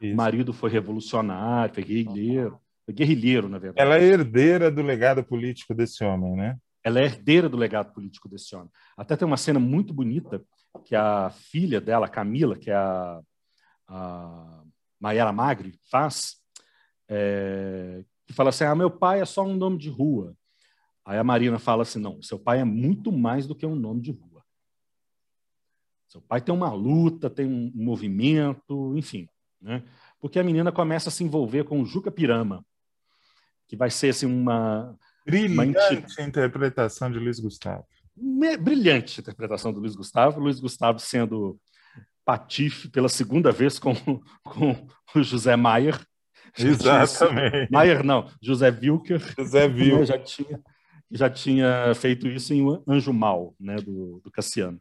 Isso. 0.00 0.14
O 0.14 0.16
marido 0.16 0.52
foi 0.52 0.70
revolucionário, 0.70 1.74
foi 1.74 1.82
guerrilheiro, 1.82 2.60
foi 2.84 2.94
guerrilheiro, 2.94 3.48
na 3.48 3.58
verdade. 3.58 3.84
Ela 3.84 3.98
é 3.98 4.04
herdeira 4.04 4.70
do 4.70 4.80
legado 4.80 5.24
político 5.24 5.74
desse 5.74 6.04
homem, 6.04 6.36
né? 6.36 6.56
Ela 6.82 7.00
é 7.00 7.04
herdeira 7.04 7.48
do 7.48 7.56
legado 7.56 7.92
político 7.92 8.28
desse 8.28 8.54
homem. 8.54 8.70
Até 8.96 9.16
tem 9.16 9.26
uma 9.26 9.36
cena 9.36 9.58
muito 9.60 9.92
bonita 9.92 10.42
que 10.84 10.94
a 10.94 11.30
filha 11.30 11.80
dela, 11.80 12.08
Camila, 12.08 12.56
que 12.56 12.70
é 12.70 12.74
a, 12.74 13.20
a 13.88 14.62
Mayara 14.98 15.32
Magri, 15.32 15.78
faz, 15.90 16.36
é, 17.08 18.04
que 18.30 18.36
fala 18.36 18.50
assim: 18.50 18.62
ah, 18.62 18.76
meu 18.76 18.88
pai 18.88 19.20
é 19.20 19.24
só 19.24 19.44
um 19.44 19.56
nome 19.56 19.76
de 19.76 19.90
rua. 19.90 20.36
Aí 21.04 21.18
a 21.18 21.24
Marina 21.24 21.58
fala 21.58 21.82
assim: 21.82 21.98
não, 21.98 22.22
seu 22.22 22.38
pai 22.38 22.60
é 22.60 22.64
muito 22.64 23.10
mais 23.10 23.44
do 23.44 23.56
que 23.56 23.66
um 23.66 23.74
nome 23.74 24.00
de 24.00 24.12
rua. 24.12 24.44
Seu 26.06 26.20
pai 26.20 26.40
tem 26.40 26.54
uma 26.54 26.72
luta, 26.72 27.28
tem 27.28 27.44
um 27.44 27.72
movimento, 27.74 28.96
enfim. 28.96 29.28
Né? 29.60 29.82
Porque 30.20 30.38
a 30.38 30.44
menina 30.44 30.70
começa 30.70 31.08
a 31.08 31.12
se 31.12 31.24
envolver 31.24 31.64
com 31.64 31.82
o 31.82 31.84
Juca 31.84 32.10
Pirama, 32.10 32.64
que 33.66 33.74
vai 33.74 33.90
ser 33.90 34.10
assim, 34.10 34.26
uma. 34.26 34.96
Brilhante 35.26 36.04
uma 36.18 36.28
interpretação 36.28 37.10
de 37.10 37.18
Luiz 37.18 37.40
Gustavo. 37.40 37.84
Brilhante 38.60 39.20
interpretação 39.20 39.72
do 39.72 39.80
Luiz 39.80 39.96
Gustavo. 39.96 40.38
Luiz 40.38 40.60
Gustavo 40.60 41.00
sendo 41.00 41.60
patife 42.24 42.88
pela 42.88 43.08
segunda 43.08 43.50
vez 43.50 43.76
com, 43.80 43.92
com 44.44 44.86
o 45.16 45.22
José 45.22 45.56
Maier. 45.56 46.00
Exatamente. 46.58 47.70
Maier 47.70 48.04
não, 48.04 48.28
José 48.40 48.70
Wilker. 48.70 49.20
José 49.38 49.66
Wilker. 49.68 50.06
Já 50.06 50.18
tinha, 50.18 50.60
já 51.10 51.30
tinha 51.30 51.94
feito 51.94 52.26
isso 52.28 52.52
em 52.52 52.64
Anjo 52.86 53.12
Mal, 53.12 53.54
né, 53.58 53.76
do, 53.76 54.20
do 54.22 54.30
Cassiano. 54.30 54.80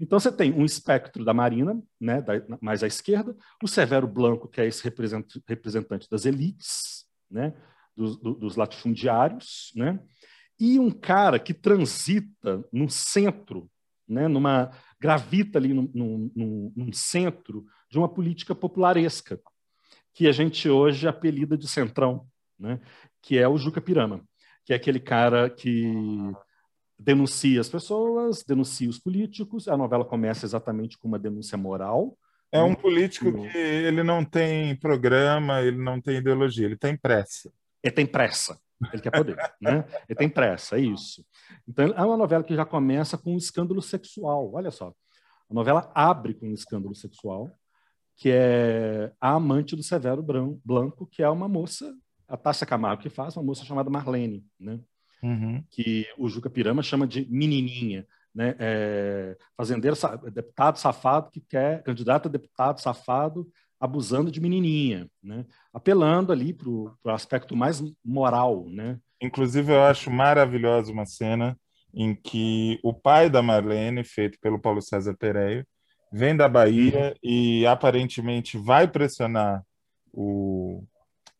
Então 0.00 0.18
você 0.20 0.30
tem 0.30 0.52
um 0.52 0.64
espectro 0.64 1.24
da 1.24 1.34
Marina, 1.34 1.80
né, 2.00 2.20
da, 2.22 2.34
mais 2.60 2.82
à 2.82 2.86
esquerda, 2.86 3.36
o 3.62 3.68
Severo 3.68 4.06
Blanco, 4.06 4.48
que 4.48 4.60
é 4.60 4.66
esse 4.66 4.82
representante, 4.84 5.42
representante 5.46 6.08
das 6.10 6.24
elites, 6.24 7.06
né, 7.30 7.54
dos, 7.96 8.16
dos 8.16 8.56
latifundiários, 8.56 9.72
né, 9.74 9.98
e 10.60 10.78
um 10.78 10.90
cara 10.90 11.38
que 11.38 11.54
transita 11.54 12.64
no 12.72 12.88
centro, 12.88 13.70
né, 14.06 14.28
numa 14.28 14.70
gravita 15.00 15.58
ali 15.58 15.72
num, 15.72 15.90
num, 15.94 16.72
num 16.76 16.92
centro 16.92 17.64
de 17.90 17.98
uma 17.98 18.08
política 18.08 18.54
popularesca, 18.54 19.40
que 20.18 20.26
a 20.26 20.32
gente 20.32 20.68
hoje 20.68 21.06
apelida 21.06 21.56
de 21.56 21.68
centrão, 21.68 22.26
né, 22.58 22.80
que 23.22 23.38
é 23.38 23.46
o 23.46 23.56
Juca 23.56 23.80
Pirama, 23.80 24.24
que 24.64 24.72
é 24.72 24.76
aquele 24.76 24.98
cara 24.98 25.48
que 25.48 25.94
denuncia 26.98 27.60
as 27.60 27.68
pessoas, 27.68 28.42
denuncia 28.42 28.90
os 28.90 28.98
políticos. 28.98 29.68
A 29.68 29.76
novela 29.76 30.04
começa 30.04 30.44
exatamente 30.44 30.98
com 30.98 31.06
uma 31.06 31.20
denúncia 31.20 31.56
moral. 31.56 32.18
É 32.50 32.60
um 32.60 32.74
político 32.74 33.30
que 33.32 33.56
ele 33.56 34.02
não 34.02 34.24
tem 34.24 34.74
programa, 34.74 35.62
ele 35.62 35.80
não 35.80 36.00
tem 36.00 36.16
ideologia, 36.16 36.66
ele 36.66 36.76
tem 36.76 36.96
pressa. 36.96 37.52
Ele 37.80 37.94
tem 37.94 38.04
pressa, 38.04 38.58
ele 38.92 39.00
quer 39.00 39.12
poder, 39.12 39.36
né? 39.62 39.84
Ele 40.08 40.18
tem 40.18 40.28
pressa, 40.28 40.78
é 40.78 40.80
isso. 40.80 41.24
Então 41.68 41.94
é 41.94 42.02
uma 42.02 42.16
novela 42.16 42.42
que 42.42 42.56
já 42.56 42.64
começa 42.64 43.16
com 43.16 43.34
um 43.34 43.38
escândalo 43.38 43.80
sexual. 43.80 44.52
Olha 44.52 44.72
só, 44.72 44.92
a 45.48 45.54
novela 45.54 45.92
abre 45.94 46.34
com 46.34 46.48
um 46.48 46.54
escândalo 46.54 46.96
sexual, 46.96 47.56
que 48.18 48.30
é 48.30 49.12
a 49.20 49.34
amante 49.34 49.76
do 49.76 49.82
Severo 49.82 50.22
Blanco, 50.64 51.06
que 51.06 51.22
é 51.22 51.30
uma 51.30 51.48
moça, 51.48 51.94
a 52.26 52.36
Tássia 52.36 52.66
Camargo 52.66 53.00
que 53.00 53.08
faz, 53.08 53.36
uma 53.36 53.44
moça 53.44 53.64
chamada 53.64 53.88
Marlene, 53.88 54.44
né? 54.58 54.80
uhum. 55.22 55.62
que 55.70 56.04
o 56.18 56.28
Juca 56.28 56.50
Pirama 56.50 56.82
chama 56.82 57.06
de 57.06 57.26
menininha. 57.30 58.06
Né? 58.34 58.54
É, 58.58 59.36
fazendeiro, 59.56 59.96
deputado 60.32 60.78
safado 60.78 61.30
que 61.30 61.40
quer, 61.40 61.82
candidato 61.84 62.28
a 62.28 62.30
deputado 62.30 62.80
safado 62.80 63.48
abusando 63.80 64.30
de 64.30 64.40
menininha, 64.40 65.08
né? 65.22 65.46
apelando 65.72 66.32
ali 66.32 66.52
para 66.52 66.68
o 66.68 66.96
aspecto 67.06 67.56
mais 67.56 67.80
moral. 68.04 68.68
Né? 68.68 68.98
Inclusive, 69.20 69.72
eu 69.72 69.82
acho 69.82 70.10
maravilhosa 70.10 70.92
uma 70.92 71.06
cena 71.06 71.56
em 71.94 72.14
que 72.14 72.80
o 72.82 72.92
pai 72.92 73.30
da 73.30 73.40
Marlene, 73.40 74.02
feito 74.02 74.38
pelo 74.40 74.58
Paulo 74.58 74.82
César 74.82 75.16
Pereira, 75.16 75.64
vem 76.12 76.36
da 76.36 76.48
Bahia 76.48 77.14
e 77.22 77.66
aparentemente 77.66 78.56
vai 78.56 78.88
pressionar 78.88 79.62
o, 80.12 80.82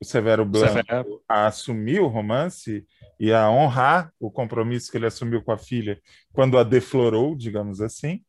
o 0.00 0.04
Severo 0.04 0.44
Blanco 0.44 0.72
Severo. 0.72 1.22
a 1.28 1.46
assumir 1.46 2.00
o 2.00 2.06
romance 2.06 2.86
e 3.18 3.32
a 3.32 3.50
honrar 3.50 4.12
o 4.20 4.30
compromisso 4.30 4.90
que 4.90 4.96
ele 4.96 5.06
assumiu 5.06 5.42
com 5.42 5.52
a 5.52 5.58
filha 5.58 6.00
quando 6.32 6.58
a 6.58 6.62
deflorou, 6.62 7.34
digamos 7.34 7.80
assim. 7.80 8.22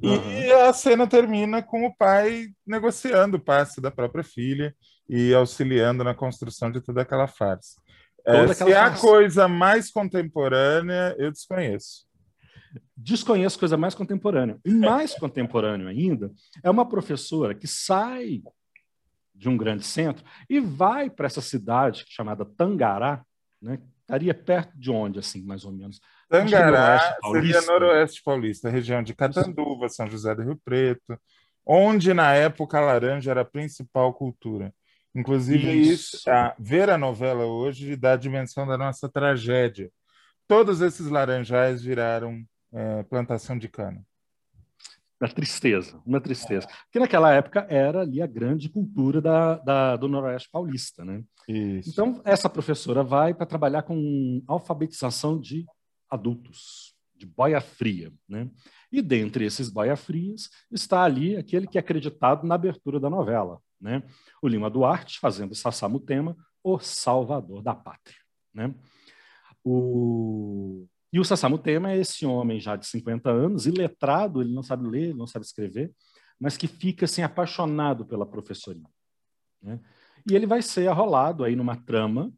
E 0.00 0.08
uhum. 0.08 0.68
a 0.68 0.72
cena 0.72 1.06
termina 1.06 1.62
com 1.62 1.86
o 1.86 1.96
pai 1.96 2.48
negociando 2.66 3.36
o 3.36 3.40
passe 3.40 3.80
da 3.80 3.90
própria 3.90 4.22
filha 4.22 4.74
e 5.08 5.34
auxiliando 5.34 6.04
na 6.04 6.14
construção 6.14 6.70
de 6.70 6.80
toda 6.80 7.02
aquela 7.02 7.26
farsa. 7.26 7.80
É, 8.24 8.52
se 8.52 8.74
há 8.74 8.90
coisa 8.90 9.48
mais 9.48 9.90
contemporânea, 9.90 11.16
eu 11.18 11.32
desconheço. 11.32 12.06
Desconheço 12.96 13.58
coisa 13.58 13.76
mais 13.76 13.94
contemporânea. 13.94 14.58
E 14.64 14.70
mais 14.72 15.14
contemporâneo 15.14 15.88
ainda 15.88 16.32
é 16.62 16.70
uma 16.70 16.88
professora 16.88 17.54
que 17.54 17.66
sai 17.66 18.42
de 19.34 19.48
um 19.48 19.56
grande 19.56 19.84
centro 19.84 20.24
e 20.50 20.58
vai 20.58 21.08
para 21.08 21.26
essa 21.26 21.40
cidade 21.40 22.04
chamada 22.08 22.44
Tangará, 22.44 23.24
né, 23.62 23.78
Estaria 24.08 24.32
perto 24.32 24.72
de 24.74 24.90
onde, 24.90 25.18
assim, 25.18 25.44
mais 25.44 25.66
ou 25.66 25.72
menos? 25.72 26.00
Tangará 26.30 27.18
seria 27.30 27.60
noroeste 27.60 28.22
paulista, 28.22 28.70
região 28.70 29.02
de 29.02 29.14
Catanduva, 29.14 29.86
São 29.90 30.06
José 30.06 30.34
do 30.34 30.44
Rio 30.44 30.58
Preto, 30.64 31.20
onde 31.66 32.14
na 32.14 32.32
época 32.32 32.78
a 32.78 32.80
laranja 32.80 33.30
era 33.30 33.42
a 33.42 33.44
principal 33.44 34.14
cultura. 34.14 34.72
Inclusive, 35.14 35.70
isso. 35.72 36.16
Isso, 36.16 36.30
a, 36.30 36.54
ver 36.58 36.88
a 36.88 36.96
novela 36.96 37.44
hoje 37.44 37.96
dá 37.96 38.14
a 38.14 38.16
dimensão 38.16 38.66
da 38.66 38.78
nossa 38.78 39.10
tragédia. 39.10 39.90
Todos 40.46 40.80
esses 40.80 41.08
laranjais 41.08 41.82
viraram 41.82 42.42
é, 42.72 43.02
plantação 43.04 43.58
de 43.58 43.68
cana. 43.68 44.04
Uma 45.20 45.28
tristeza, 45.28 46.00
uma 46.06 46.20
tristeza. 46.20 46.68
Porque 46.84 47.00
naquela 47.00 47.32
época 47.32 47.66
era 47.68 48.02
ali 48.02 48.22
a 48.22 48.26
grande 48.26 48.68
cultura 48.68 49.20
da, 49.20 49.56
da 49.56 49.96
do 49.96 50.06
Noroeste 50.06 50.48
Paulista, 50.50 51.04
né? 51.04 51.24
Isso. 51.48 51.90
Então, 51.90 52.20
essa 52.24 52.48
professora 52.48 53.02
vai 53.02 53.34
para 53.34 53.46
trabalhar 53.46 53.82
com 53.82 54.42
alfabetização 54.46 55.40
de 55.40 55.66
adultos, 56.08 56.94
de 57.16 57.26
boia 57.26 57.60
fria, 57.60 58.12
né? 58.28 58.48
E 58.92 59.02
dentre 59.02 59.44
esses 59.44 59.68
boia 59.68 59.96
frias 59.96 60.48
está 60.70 61.02
ali 61.02 61.36
aquele 61.36 61.66
que 61.66 61.78
é 61.78 61.80
acreditado 61.80 62.46
na 62.46 62.54
abertura 62.54 63.00
da 63.00 63.10
novela, 63.10 63.60
né? 63.80 64.04
O 64.40 64.46
Lima 64.46 64.70
Duarte 64.70 65.18
fazendo 65.18 65.52
Sassamutema, 65.52 66.36
o 66.62 66.78
Salvador 66.78 67.60
da 67.60 67.74
Pátria, 67.74 68.20
né? 68.54 68.72
O 69.64 70.86
e 71.12 71.18
o 71.18 71.24
Sassamutema 71.24 71.92
é 71.92 71.98
esse 71.98 72.26
homem 72.26 72.60
já 72.60 72.76
de 72.76 72.86
50 72.86 73.30
anos, 73.30 73.66
iletrado, 73.66 74.42
ele 74.42 74.52
não 74.52 74.62
sabe 74.62 74.86
ler, 74.86 75.14
não 75.14 75.26
sabe 75.26 75.44
escrever, 75.44 75.92
mas 76.38 76.56
que 76.56 76.66
fica 76.66 77.06
assim 77.06 77.22
apaixonado 77.22 78.04
pela 78.04 78.26
professoria. 78.26 78.86
Né? 79.62 79.80
E 80.30 80.34
ele 80.34 80.46
vai 80.46 80.60
ser 80.60 80.88
arrolado 80.88 81.44
aí 81.44 81.56
numa 81.56 81.76
trama 81.76 82.32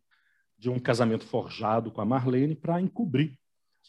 de 0.56 0.70
um 0.70 0.78
casamento 0.78 1.26
forjado 1.26 1.90
com 1.90 2.00
a 2.00 2.04
Marlene 2.04 2.54
para 2.54 2.80
encobrir 2.80 3.36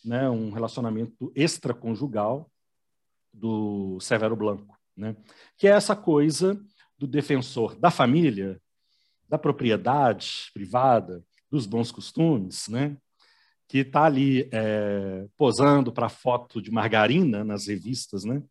né, 0.04 0.30
um 0.30 0.52
relacionamento 0.52 1.32
extraconjugal 1.36 2.50
do 3.32 4.00
Severo 4.00 4.36
Blanco, 4.36 4.78
né? 4.98 5.16
que 5.58 5.68
é 5.68 5.72
essa 5.72 5.96
coisa 5.96 6.60
do 6.98 7.06
defensor 7.06 7.76
da 7.76 7.92
família, 7.92 8.60
da 9.30 9.38
propriedade 9.38 10.50
privada, 10.54 11.24
dos 11.50 11.66
bons 11.66 11.92
costumes, 11.92 12.68
né? 12.68 12.98
Que 13.72 13.78
está 13.78 14.04
ali 14.04 14.50
é, 14.51 15.28
posando 15.38 15.94
para 15.94 16.10
foto 16.10 16.62
de 16.62 16.70
margarina 16.70 17.42
nas 17.42 17.68
revistas, 17.68 18.25
né? 18.25 18.44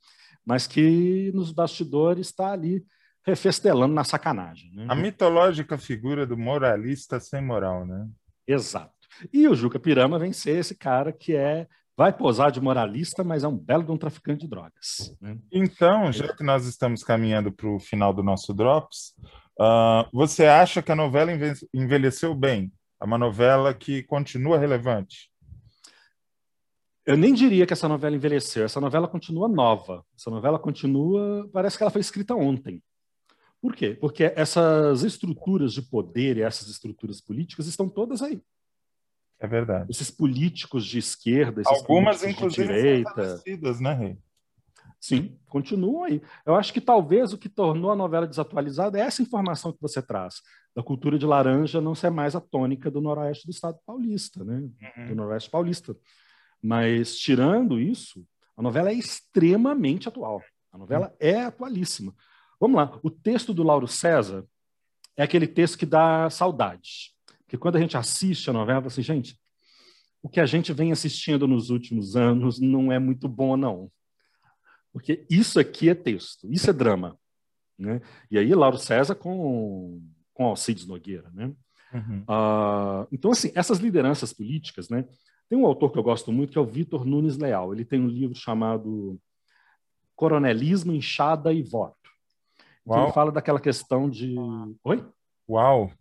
mas 0.47 0.67
que 0.67 1.31
nos 1.35 1.53
bastidores 1.53 2.29
está 2.29 2.53
ali 2.53 2.83
refestelando 3.23 3.93
na 3.93 4.03
sacanagem. 4.03 4.73
Né? 4.73 4.87
A 4.89 4.95
mitológica 4.95 5.77
figura 5.77 6.27
do 6.27 6.39
moralista 6.39 7.21
sem 7.21 7.45
moral, 7.45 7.87
né? 7.87 8.09
Exato. 8.47 8.95
E 9.31 9.47
o 9.47 9.55
Juca 9.55 9.79
Pirama 9.79 10.19
vem 10.19 10.33
ser 10.33 10.57
esse 10.57 10.75
cara 10.75 11.13
que 11.13 11.37
é 11.37 11.67
vai 11.95 12.15
posar 12.15 12.51
de 12.51 12.63
moralista, 12.63 13.23
mas 13.23 13.45
é 13.45 13.49
um 13.49 13.59
belo 13.59 13.85
de 13.85 13.93
um 13.93 13.99
traficante 13.99 14.45
de 14.45 14.49
drogas. 14.49 15.15
Né? 15.21 15.37
Então, 15.53 16.11
já 16.11 16.35
que 16.35 16.43
nós 16.43 16.65
estamos 16.65 17.05
caminhando 17.05 17.53
para 17.53 17.69
o 17.69 17.79
final 17.79 18.15
do 18.15 18.23
nosso 18.23 18.55
Drops, 18.55 19.13
uh, 19.61 20.09
você 20.15 20.47
acha 20.47 20.81
que 20.81 20.91
a 20.91 20.97
novela 20.97 21.31
envelheceu 21.75 22.35
bem? 22.35 22.73
É 23.01 23.05
uma 23.05 23.19
novela 23.19 23.73
que 23.73 24.03
continua 24.03 24.59
relevante? 24.59 25.31
Eu 27.07 27.17
nem 27.17 27.33
diria 27.33 27.67
que 27.67 27.73
essa 27.73 27.89
novela 27.89 28.15
envelheceu. 28.15 28.65
Essa 28.65 28.81
novela 28.81 29.09
continua 29.09 29.49
nova. 29.49 30.05
Essa 30.17 30.31
novela 30.31 30.59
continua. 30.59 31.49
Parece 31.53 31.77
que 31.77 31.83
ela 31.83 31.91
foi 31.91 32.01
escrita 32.01 32.35
ontem. 32.35 32.83
Por 33.61 33.75
quê? 33.75 33.97
Porque 34.01 34.33
essas 34.37 35.03
estruturas 35.03 35.73
de 35.73 35.83
poder 35.83 36.37
e 36.37 36.43
essas 36.43 36.69
estruturas 36.69 37.21
políticas 37.21 37.67
estão 37.67 37.89
todas 37.89 38.23
aí. 38.23 38.43
É 39.39 39.47
verdade. 39.47 39.91
Esses 39.91 40.11
políticos 40.11 40.85
de 40.85 40.99
esquerda, 40.99 41.63
esses 41.63 41.73
Algumas, 41.73 42.23
inclusive, 42.23 42.69
de 42.69 42.75
direita. 42.75 43.43
né, 43.81 43.93
Rei? 43.95 44.19
Sim, 45.01 45.39
continuam 45.47 46.05
aí. 46.05 46.21
Eu 46.45 46.55
acho 46.55 46.73
que 46.75 46.81
talvez 46.81 47.33
o 47.33 47.39
que 47.39 47.49
tornou 47.49 47.91
a 47.91 47.97
novela 47.97 48.27
desatualizada 48.27 48.99
é 48.99 49.03
essa 49.03 49.23
informação 49.23 49.73
que 49.73 49.81
você 49.81 50.03
traz, 50.03 50.43
da 50.75 50.83
cultura 50.83 51.19
de 51.19 51.27
laranja 51.27 51.81
não 51.81 51.95
ser 51.95 52.11
mais 52.11 52.37
a 52.37 52.41
tônica 52.41 52.91
do 52.91 53.01
noroeste 53.01 53.47
do 53.47 53.51
estado 53.51 53.79
paulista, 53.85 54.45
né? 54.45 54.69
Uhum. 54.97 55.07
Do 55.09 55.15
noroeste 55.15 55.51
paulista. 55.51 55.97
Mas, 56.63 57.17
tirando 57.19 57.81
isso, 57.81 58.25
a 58.57 58.63
novela 58.63 58.91
é 58.91 58.95
extremamente 58.95 60.09
atual. 60.09 60.43
A 60.73 60.79
novela 60.79 61.09
uhum. 61.09 61.17
é 61.19 61.45
atualíssima. 61.45 62.15
Vamos 62.61 62.77
lá, 62.77 62.99
o 63.03 63.11
texto 63.11 63.55
do 63.55 63.63
Lauro 63.63 63.89
César 63.89 64.45
é 65.17 65.23
aquele 65.23 65.47
texto 65.47 65.79
que 65.79 65.87
dá 65.87 66.29
saudade. 66.31 67.15
Porque 67.41 67.57
quando 67.59 67.77
a 67.77 67.81
gente 67.81 67.97
assiste 67.97 68.49
a 68.49 68.53
novela, 68.53 68.87
assim, 68.87 69.03
gente, 69.03 69.41
o 70.23 70.29
que 70.29 70.41
a 70.41 70.47
gente 70.47 70.73
vem 70.73 70.93
assistindo 70.93 71.49
nos 71.49 71.71
últimos 71.71 72.15
anos 72.15 72.61
não 72.61 72.93
é 72.93 72.99
muito 72.99 73.27
bom, 73.29 73.57
não. 73.57 73.91
Porque 74.93 75.27
isso 75.31 75.59
aqui 75.59 75.89
é 75.89 75.95
texto, 75.95 76.47
isso 76.53 76.69
é 76.69 76.73
drama. 76.73 77.19
Né? 77.79 78.01
E 78.31 78.39
aí, 78.39 78.55
Lauro 78.55 78.77
César 78.77 79.15
com, 79.15 80.03
com 80.41 80.47
Alcides 80.47 80.87
Nogueira. 80.87 81.31
Né? 81.35 81.53
Uhum. 81.93 82.23
Uh, 82.23 83.07
então, 83.13 83.31
assim, 83.31 83.53
essas 83.55 83.79
lideranças 83.79 84.33
políticas, 84.33 84.89
né? 84.89 85.05
Tem 85.51 85.59
um 85.59 85.67
autor 85.67 85.93
que 85.93 85.99
eu 85.99 86.03
gosto 86.03 86.33
muito, 86.33 86.53
que 86.53 86.57
é 86.57 86.61
o 86.61 86.67
Vitor 86.67 87.05
Nunes 87.05 87.37
Leal. 87.37 87.75
Ele 87.75 87.85
tem 87.85 88.01
um 88.01 88.09
livro 88.09 88.35
chamado 88.35 89.21
Coronelismo, 90.17 90.95
Inchada 90.95 91.53
e 91.53 91.63
Voto. 91.63 91.95
Uau. 92.87 93.05
ele 93.05 93.13
fala 93.13 93.31
daquela 93.31 93.61
questão 93.61 94.09
de... 94.09 94.35
Oi? 94.83 95.05
Uau! 95.47 95.93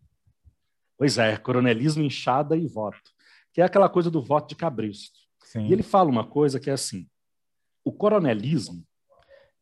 Pois 0.98 1.18
é, 1.18 1.36
coronelismo, 1.36 2.02
inchada 2.04 2.56
e 2.56 2.68
voto. 2.68 3.12
Que 3.54 3.62
é 3.62 3.66
aquela 3.66 3.90
coisa 3.90 4.10
do 4.10 4.22
voto 4.22 4.50
de 4.50 4.56
cabresto. 4.56 5.20
Sim. 5.44 5.68
E 5.68 5.74
ele 5.74 5.84
fala 5.84 6.10
uma 6.10 6.26
coisa 6.26 6.60
que 6.60 6.70
é 6.70 6.74
assim, 6.74 7.08
o 7.84 7.92
coronelismo 7.92 8.86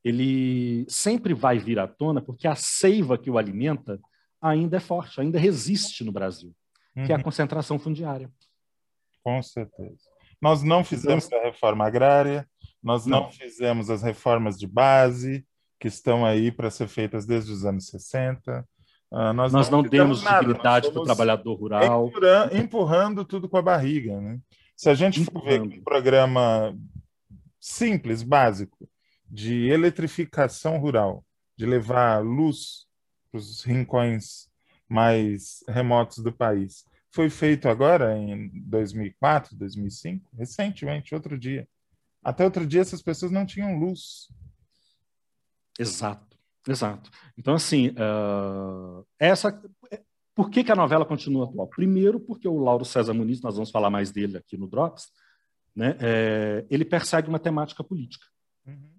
ele 0.04 0.86
sempre 0.88 1.34
vai 1.34 1.58
vir 1.58 1.80
à 1.80 1.88
tona 1.88 2.22
porque 2.22 2.48
a 2.48 2.56
seiva 2.56 3.18
que 3.18 3.30
o 3.30 3.38
alimenta 3.38 4.00
ainda 4.41 4.77
é 4.77 4.79
forte, 4.79 5.20
ainda 5.20 5.39
resiste 5.39 6.03
no 6.03 6.12
Brasil, 6.12 6.53
uhum. 6.96 7.06
que 7.06 7.12
é 7.12 7.15
a 7.15 7.17
uhum. 7.17 7.24
concentração 7.24 7.79
fundiária. 7.79 8.32
Com 9.24 9.41
certeza. 9.41 10.03
Nós 10.41 10.63
não 10.63 10.84
fizemos 10.84 11.26
então, 11.26 11.39
a 11.39 11.43
reforma 11.43 11.86
agrária, 11.86 12.47
nós 12.82 13.06
não. 13.06 13.23
não 13.23 13.32
fizemos 13.32 13.89
as 13.89 14.02
reformas 14.04 14.58
de 14.58 14.67
base, 14.67 15.45
que 15.80 15.88
estão 15.88 16.26
aí 16.26 16.52
para 16.52 16.69
ser 16.69 16.88
feitas 16.88 17.26
desde 17.26 17.52
os 17.52 17.65
anos 17.65 17.88
60. 17.88 18.65
Uh, 19.12 19.34
nós, 19.34 19.54
nós, 19.54 19.69
não, 19.69 19.82
não 19.82 19.89
demos 19.89 20.21
dignidade 20.21 20.91
para 20.91 21.02
o 21.02 21.06
trabalhador 21.06 21.54
rural. 21.56 22.12
Empurrando 22.52 23.23
tudo 23.23 23.47
com 23.47 23.58
a 23.58 23.62
barriga. 23.62 24.19
Né? 24.19 24.39
Se 24.76 24.89
a 24.89 24.93
gente 24.93 25.23
for 25.26 25.43
ver 25.43 25.62
um 25.62 25.82
programa 25.82 26.78
simples, 27.60 28.23
básico, 28.23 28.89
de 29.30 29.67
eletrificação 29.69 30.78
rural, 30.78 31.23
de 31.58 31.65
levar 31.65 32.23
luz 32.23 32.87
os 33.34 33.63
rincões 33.63 34.48
mais 34.88 35.63
remotos 35.68 36.20
do 36.20 36.32
país. 36.32 36.86
Foi 37.12 37.30
feito 37.30 37.68
agora 37.68 38.18
em 38.18 38.50
2004, 38.63 39.56
2005, 39.56 40.30
recentemente, 40.38 41.16
outro 41.16 41.38
dia. 41.38 41.68
Até 42.24 42.44
outro 42.44 42.66
dia 42.66 42.82
essas 42.82 43.02
pessoas 43.02 43.32
não 43.32 43.46
tinham 43.46 43.80
luz. 43.80 44.28
Exato, 45.80 46.38
exato. 46.68 47.10
Então, 47.38 47.56
assim, 47.56 47.90
uh, 47.90 49.06
essa. 49.20 49.62
Por 50.36 50.50
que, 50.50 50.63
que 50.63 50.72
a 50.72 50.76
novela 50.76 51.06
continua 51.06 51.46
atual? 51.46 51.68
Primeiro, 51.68 52.20
porque 52.20 52.48
o 52.48 52.60
Lauro 52.60 52.86
César 52.86 53.13
Muniz, 53.13 53.42
nós 53.42 53.56
vamos 53.56 53.72
falar 53.72 53.90
mais 53.90 54.12
dele 54.12 54.38
aqui 54.38 54.56
no 54.56 54.68
Drops, 54.68 55.08
né, 55.76 55.96
é, 56.00 56.66
ele 56.70 56.86
persegue 56.86 57.28
uma 57.28 57.40
temática 57.40 57.84
política. 57.84 58.26
Uhum. 58.66 58.92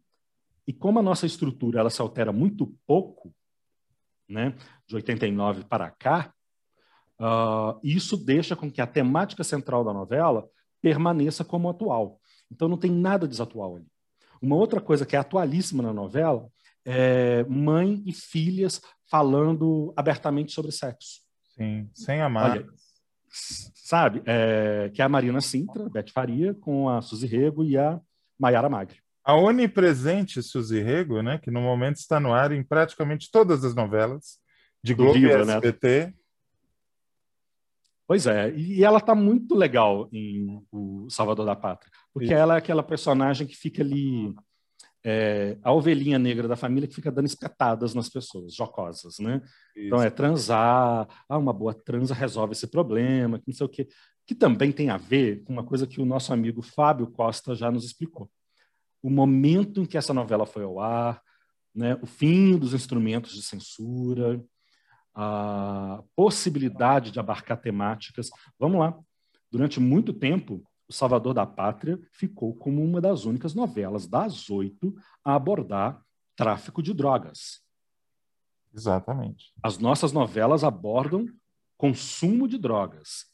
E 0.67 0.73
como 0.73 0.99
a 0.99 1.03
nossa 1.03 1.27
estrutura 1.27 1.81
ela 1.81 1.91
se 1.91 2.01
altera 2.01 2.33
muito 2.33 2.67
pouco, 2.87 3.35
né, 4.29 4.55
de 4.87 4.95
89 4.95 5.65
para 5.65 5.91
cá, 5.91 6.33
uh, 7.21 7.79
isso 7.83 8.17
deixa 8.17 8.55
com 8.55 8.71
que 8.71 8.81
a 8.81 8.87
temática 8.87 9.43
central 9.43 9.85
da 9.85 9.93
novela 9.93 10.49
permaneça 10.81 11.45
como 11.45 11.69
atual. 11.69 12.21
Então 12.51 12.69
não 12.69 12.77
tem 12.77 12.91
nada 12.91 13.27
desatual 13.27 13.77
ali. 13.77 13.87
Uma 14.41 14.57
outra 14.57 14.81
coisa 14.81 15.05
que 15.05 15.17
é 15.17 15.19
atualíssima 15.19 15.83
na 15.83 15.93
novela 15.93 16.49
é 16.85 17.45
mãe 17.45 18.03
e 18.07 18.13
filhas 18.13 18.81
falando 19.11 19.93
abertamente 19.97 20.53
sobre 20.53 20.73
sexo. 20.73 21.21
Sim, 21.57 21.91
sem 21.93 22.21
amar. 22.21 22.53
Olha, 22.53 22.67
sabe? 23.75 24.23
É, 24.25 24.91
que 24.95 25.03
é 25.03 25.05
a 25.05 25.09
Marina 25.09 25.41
Sintra, 25.41 25.89
Beth 25.89 26.11
Faria, 26.13 26.55
com 26.55 26.89
a 26.89 27.03
Suzy 27.03 27.27
Rego 27.27 27.65
e 27.65 27.77
a 27.77 28.01
Maiara 28.39 28.69
Magri. 28.69 29.01
A 29.29 29.37
onipresente 29.37 30.43
Suzy 30.43 30.81
Rego, 30.81 31.21
né, 31.21 31.37
que 31.37 31.51
no 31.51 31.61
momento 31.61 31.97
está 31.97 32.19
no 32.19 32.33
ar 32.33 32.51
em 32.51 32.63
praticamente 32.63 33.31
todas 33.31 33.63
as 33.63 33.75
novelas 33.75 34.39
de 34.83 34.95
Globo 34.95 35.13
Viva, 35.13 35.41
e 35.41 35.43
SBT. 35.43 36.07
Né? 36.07 36.15
Pois 38.07 38.27
é, 38.27 38.51
e 38.57 38.83
ela 38.83 38.97
está 38.97 39.15
muito 39.15 39.55
legal 39.55 40.09
em 40.11 40.65
O 40.73 41.11
Salvador 41.11 41.45
da 41.45 41.55
Pátria, 41.55 41.93
porque 42.11 42.29
Isso. 42.29 42.35
ela 42.35 42.55
é 42.55 42.57
aquela 42.57 42.83
personagem 42.83 43.47
que 43.47 43.55
fica 43.55 43.83
ali 43.83 44.35
é, 45.05 45.59
a 45.63 45.75
ovelhinha 45.75 46.19
negra 46.19 46.49
da 46.49 46.57
família 46.57 46.89
que 46.89 46.95
fica 46.95 47.13
dando 47.13 47.27
espetadas 47.27 47.93
nas 47.95 48.09
pessoas, 48.09 48.55
jocosas, 48.55 49.19
né? 49.19 49.43
Isso. 49.77 49.89
Então 49.89 50.03
é 50.03 50.09
transar, 50.09 51.07
ah, 51.29 51.37
uma 51.37 51.53
boa 51.53 51.75
transa 51.75 52.15
resolve 52.15 52.53
esse 52.53 52.67
problema, 52.67 53.39
que 53.39 53.49
não 53.49 53.55
sei 53.55 53.67
o 53.67 53.69
quê, 53.69 53.87
que 54.27 54.35
também 54.35 54.73
tem 54.73 54.89
a 54.89 54.97
ver 54.97 55.45
com 55.45 55.53
uma 55.53 55.65
coisa 55.65 55.87
que 55.87 56.01
o 56.01 56.07
nosso 56.07 56.33
amigo 56.33 56.63
Fábio 56.63 57.09
Costa 57.09 57.55
já 57.55 57.71
nos 57.71 57.85
explicou. 57.85 58.31
O 59.03 59.11
momento 59.11 59.81
em 59.81 59.87
que 59.87 59.99
essa 59.99 60.15
novela 60.15 60.47
foi 60.47 60.65
ao 60.65 60.81
ar, 60.81 61.23
né, 61.75 61.99
o 62.03 62.07
fim 62.07 62.59
dos 62.59 62.75
instrumentos 62.75 63.33
de 63.33 63.43
censura, 63.43 64.43
a 65.15 66.03
possibilidade 66.15 67.11
de 67.11 67.19
abarcar 67.19 67.61
temáticas. 67.61 68.31
Vamos 68.59 68.81
lá. 68.81 68.99
Durante 69.51 69.81
muito 69.81 70.13
tempo, 70.13 70.63
o 70.89 70.93
Salvador 70.93 71.35
da 71.35 71.45
Pátria 71.45 71.99
ficou 72.13 72.55
como 72.55 72.83
uma 72.83 73.01
das 73.01 73.25
únicas 73.25 73.55
novelas 73.55 74.07
das 74.07 74.49
oito 74.49 74.95
a 75.25 75.35
abordar 75.35 76.01
tráfico 76.37 76.83
de 76.83 76.95
drogas. 76.95 77.61
Exatamente. 78.75 79.53
As 79.63 79.79
nossas 79.79 80.13
novelas 80.13 80.63
abordam 80.63 81.27
consumo 81.77 82.47
de 82.47 82.59
drogas 82.59 83.27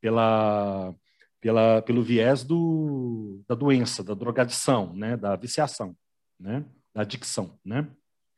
pela, 0.00 0.94
pela, 1.40 1.82
pelo 1.82 2.02
viés 2.02 2.44
do, 2.44 3.42
da 3.48 3.54
doença, 3.54 4.04
da 4.04 4.14
drogadição, 4.14 4.94
né, 4.94 5.16
da 5.16 5.34
viciação, 5.36 5.96
né, 6.38 6.64
da 6.94 7.02
adicção, 7.02 7.58
né? 7.64 7.88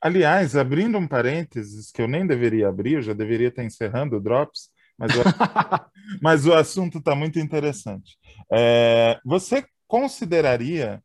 Aliás, 0.01 0.57
abrindo 0.57 0.99
um 0.99 1.07
parênteses 1.07 1.93
que 1.93 2.03
eu 2.03 2.09
nem 2.09 2.27
deveria 2.27 2.69
abrir, 2.69 2.95
eu 2.95 3.03
já 3.03 3.13
deveria 3.13 3.49
estar 3.49 3.63
encerrando 3.63 4.17
o 4.17 4.21
Drops, 4.21 4.69
mas 4.99 5.13
o, 5.15 5.23
mas 6.21 6.47
o 6.47 6.53
assunto 6.53 6.99
está 6.99 7.15
muito 7.15 7.39
interessante. 7.39 8.19
É, 8.53 9.21
você 9.25 9.65
consideraria 9.87 11.01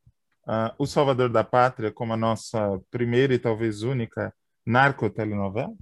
uh, 0.47 0.73
O 0.79 0.88
Salvador 0.88 1.29
da 1.29 1.43
Pátria 1.43 1.91
como 1.91 2.13
a 2.13 2.17
nossa 2.17 2.79
primeira 2.89 3.36
e 3.36 3.39
talvez 3.39 3.83
única 3.83 4.33
narco-telenovela? 4.65 5.73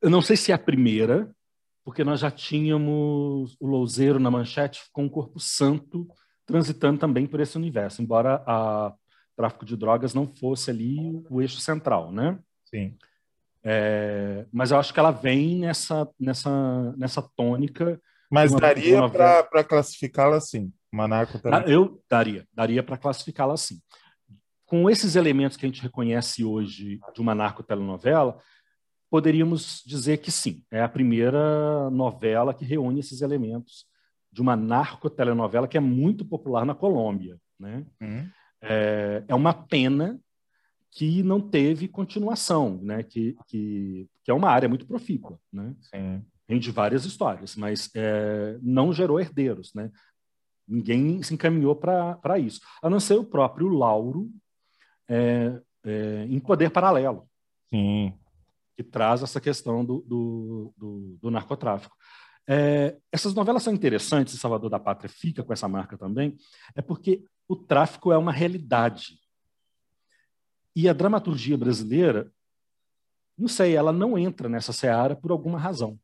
Eu 0.00 0.08
não 0.08 0.22
sei 0.22 0.36
se 0.36 0.52
é 0.52 0.54
a 0.54 0.58
primeira, 0.58 1.30
porque 1.84 2.04
nós 2.04 2.20
já 2.20 2.30
tínhamos 2.30 3.56
o 3.60 3.66
Louzeiro 3.66 4.18
na 4.18 4.30
manchete 4.30 4.82
com 4.92 5.06
o 5.06 5.10
Corpo 5.10 5.40
Santo 5.40 6.06
transitando 6.46 6.98
também 6.98 7.26
por 7.26 7.40
esse 7.40 7.56
universo, 7.56 8.02
embora 8.02 8.42
a 8.46 8.92
tráfico 9.36 9.64
de 9.64 9.76
drogas 9.76 10.14
não 10.14 10.26
fosse 10.26 10.70
ali 10.70 11.24
o 11.30 11.40
eixo 11.40 11.58
central, 11.60 12.12
né? 12.12 12.38
Sim. 12.64 12.96
É, 13.64 14.44
mas 14.52 14.70
eu 14.70 14.78
acho 14.78 14.92
que 14.92 14.98
ela 14.98 15.10
vem 15.10 15.58
nessa, 15.58 16.08
nessa, 16.18 16.94
nessa 16.96 17.22
tônica. 17.36 18.00
Mas 18.30 18.52
daria 18.54 19.08
para 19.08 19.64
classificá-la 19.64 20.36
assim, 20.36 20.72
uma 20.92 21.06
narcotelennovela? 21.06 21.70
Eu 21.70 22.02
daria, 22.08 22.46
daria 22.52 22.82
para 22.82 22.98
classificá-la 22.98 23.54
assim. 23.54 23.80
Com 24.66 24.88
esses 24.90 25.16
elementos 25.16 25.56
que 25.56 25.66
a 25.66 25.68
gente 25.68 25.82
reconhece 25.82 26.44
hoje 26.44 26.98
de 27.14 27.20
uma 27.20 27.34
narcotelenovela, 27.34 28.38
poderíamos 29.12 29.82
dizer 29.84 30.16
que 30.22 30.32
sim, 30.32 30.64
é 30.70 30.80
a 30.80 30.88
primeira 30.88 31.90
novela 31.90 32.54
que 32.54 32.64
reúne 32.64 33.00
esses 33.00 33.20
elementos 33.20 33.84
de 34.32 34.40
uma 34.40 34.56
narcotelenovela 34.56 35.68
que 35.68 35.76
é 35.76 35.80
muito 35.80 36.24
popular 36.24 36.64
na 36.64 36.74
Colômbia. 36.74 37.36
Né? 37.60 37.84
Uhum. 38.00 38.26
É, 38.62 39.22
é 39.28 39.34
uma 39.34 39.52
pena 39.52 40.18
que 40.90 41.22
não 41.22 41.42
teve 41.42 41.88
continuação, 41.88 42.80
né? 42.82 43.02
que, 43.02 43.36
que, 43.48 44.08
que 44.24 44.30
é 44.30 44.34
uma 44.34 44.48
área 44.48 44.66
muito 44.66 44.86
profícua. 44.86 45.38
Né? 45.52 45.74
Sim. 45.82 46.24
Rende 46.48 46.70
várias 46.70 47.04
histórias, 47.04 47.54
mas 47.54 47.90
é, 47.94 48.58
não 48.62 48.94
gerou 48.94 49.20
herdeiros. 49.20 49.74
Né? 49.74 49.90
Ninguém 50.66 51.22
se 51.22 51.34
encaminhou 51.34 51.76
para 51.76 52.38
isso, 52.38 52.62
a 52.82 52.88
não 52.88 52.98
ser 52.98 53.18
o 53.18 53.26
próprio 53.26 53.68
Lauro 53.68 54.30
é, 55.06 55.60
é, 55.84 56.26
em 56.30 56.40
Poder 56.40 56.70
Paralelo. 56.70 57.28
Sim. 57.68 58.14
Que 58.76 58.82
traz 58.82 59.22
essa 59.22 59.40
questão 59.40 59.84
do, 59.84 60.02
do, 60.06 60.74
do, 60.76 61.18
do 61.20 61.30
narcotráfico. 61.30 61.94
É, 62.48 62.96
essas 63.10 63.34
novelas 63.34 63.62
são 63.62 63.72
interessantes, 63.72 64.38
Salvador 64.38 64.68
da 64.68 64.80
Pátria 64.80 65.08
fica 65.08 65.42
com 65.42 65.52
essa 65.52 65.68
marca 65.68 65.96
também, 65.96 66.36
é 66.74 66.82
porque 66.82 67.22
o 67.46 67.54
tráfico 67.54 68.12
é 68.12 68.18
uma 68.18 68.32
realidade. 68.32 69.20
E 70.74 70.88
a 70.88 70.92
dramaturgia 70.92 71.56
brasileira, 71.56 72.32
não 73.38 73.48
sei, 73.48 73.76
ela 73.76 73.92
não 73.92 74.18
entra 74.18 74.48
nessa 74.48 74.72
seara 74.72 75.14
por 75.14 75.30
alguma 75.30 75.58
razão. 75.58 75.98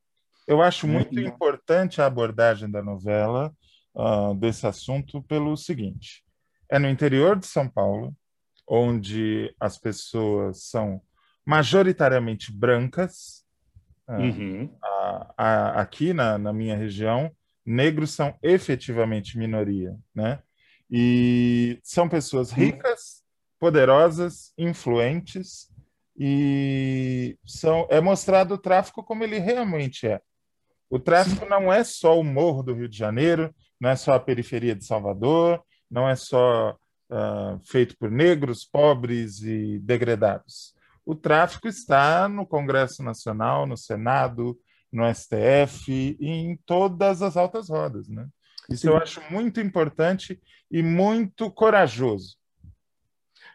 Eu 0.47 0.63
acho 0.63 0.87
né? 0.87 0.95
muito 0.95 1.19
importante 1.21 2.01
a 2.01 2.07
abordagem 2.07 2.71
da 2.71 2.83
novela 2.83 3.53
uh, 3.95 4.35
desse 4.35 4.67
assunto 4.67 5.23
pelo 5.23 5.57
seguinte: 5.57 6.25
é 6.71 6.79
no 6.79 6.89
interior 6.89 7.39
de 7.39 7.47
São 7.47 7.69
Paulo, 7.69 8.15
onde 8.67 9.55
as 9.59 9.79
pessoas 9.79 10.65
são 10.65 11.03
majoritariamente 11.49 12.53
brancas, 12.53 13.43
é. 14.07 14.17
Uhum. 14.17 14.71
A, 14.83 15.35
a, 15.37 15.81
aqui 15.81 16.13
na, 16.13 16.37
na 16.37 16.53
minha 16.53 16.77
região, 16.77 17.31
negros 17.65 18.11
são 18.11 18.37
efetivamente 18.43 19.39
minoria, 19.39 19.97
né? 20.15 20.41
E 20.91 21.79
são 21.83 22.07
pessoas 22.07 22.51
ricas, 22.53 23.23
poderosas, 23.59 24.53
influentes, 24.59 25.71
e 26.15 27.39
são, 27.47 27.87
é 27.91 27.99
mostrado 27.99 28.55
o 28.55 28.59
tráfico 28.59 29.03
como 29.03 29.25
ele 29.25 29.39
realmente 29.39 30.07
é. 30.07 30.21
O 30.91 30.99
tráfico 30.99 31.47
não 31.47 31.73
é 31.73 31.83
só 31.83 32.19
o 32.21 32.25
morro 32.25 32.63
do 32.63 32.75
Rio 32.75 32.89
de 32.91 32.97
Janeiro, 32.97 33.55
não 33.81 33.89
é 33.89 33.97
só 33.97 34.13
a 34.13 34.21
periferia 34.21 34.75
de 34.75 34.85
Salvador, 34.85 35.63
não 35.91 36.07
é 36.07 36.15
só 36.15 36.77
uh, 37.11 37.59
feito 37.67 37.97
por 37.97 38.11
negros, 38.11 38.67
pobres 38.67 39.43
e 39.43 39.79
degredados 39.79 40.77
o 41.09 41.15
tráfico 41.15 41.67
está 41.67 42.29
no 42.29 42.47
Congresso 42.47 43.03
Nacional, 43.03 43.67
no 43.67 43.79
Senado, 43.79 44.61
no 44.93 45.03
STF 45.09 45.91
e 46.21 46.29
em 46.29 46.55
todas 46.67 47.23
as 47.23 47.35
altas 47.35 47.71
rodas, 47.71 48.07
né? 48.11 48.29
Isso 48.69 48.83
Sim. 48.83 48.89
eu 48.89 48.97
acho 48.99 49.23
muito 49.31 49.59
importante 49.59 50.39
e 50.71 50.83
muito 50.83 51.51
corajoso. 51.51 52.37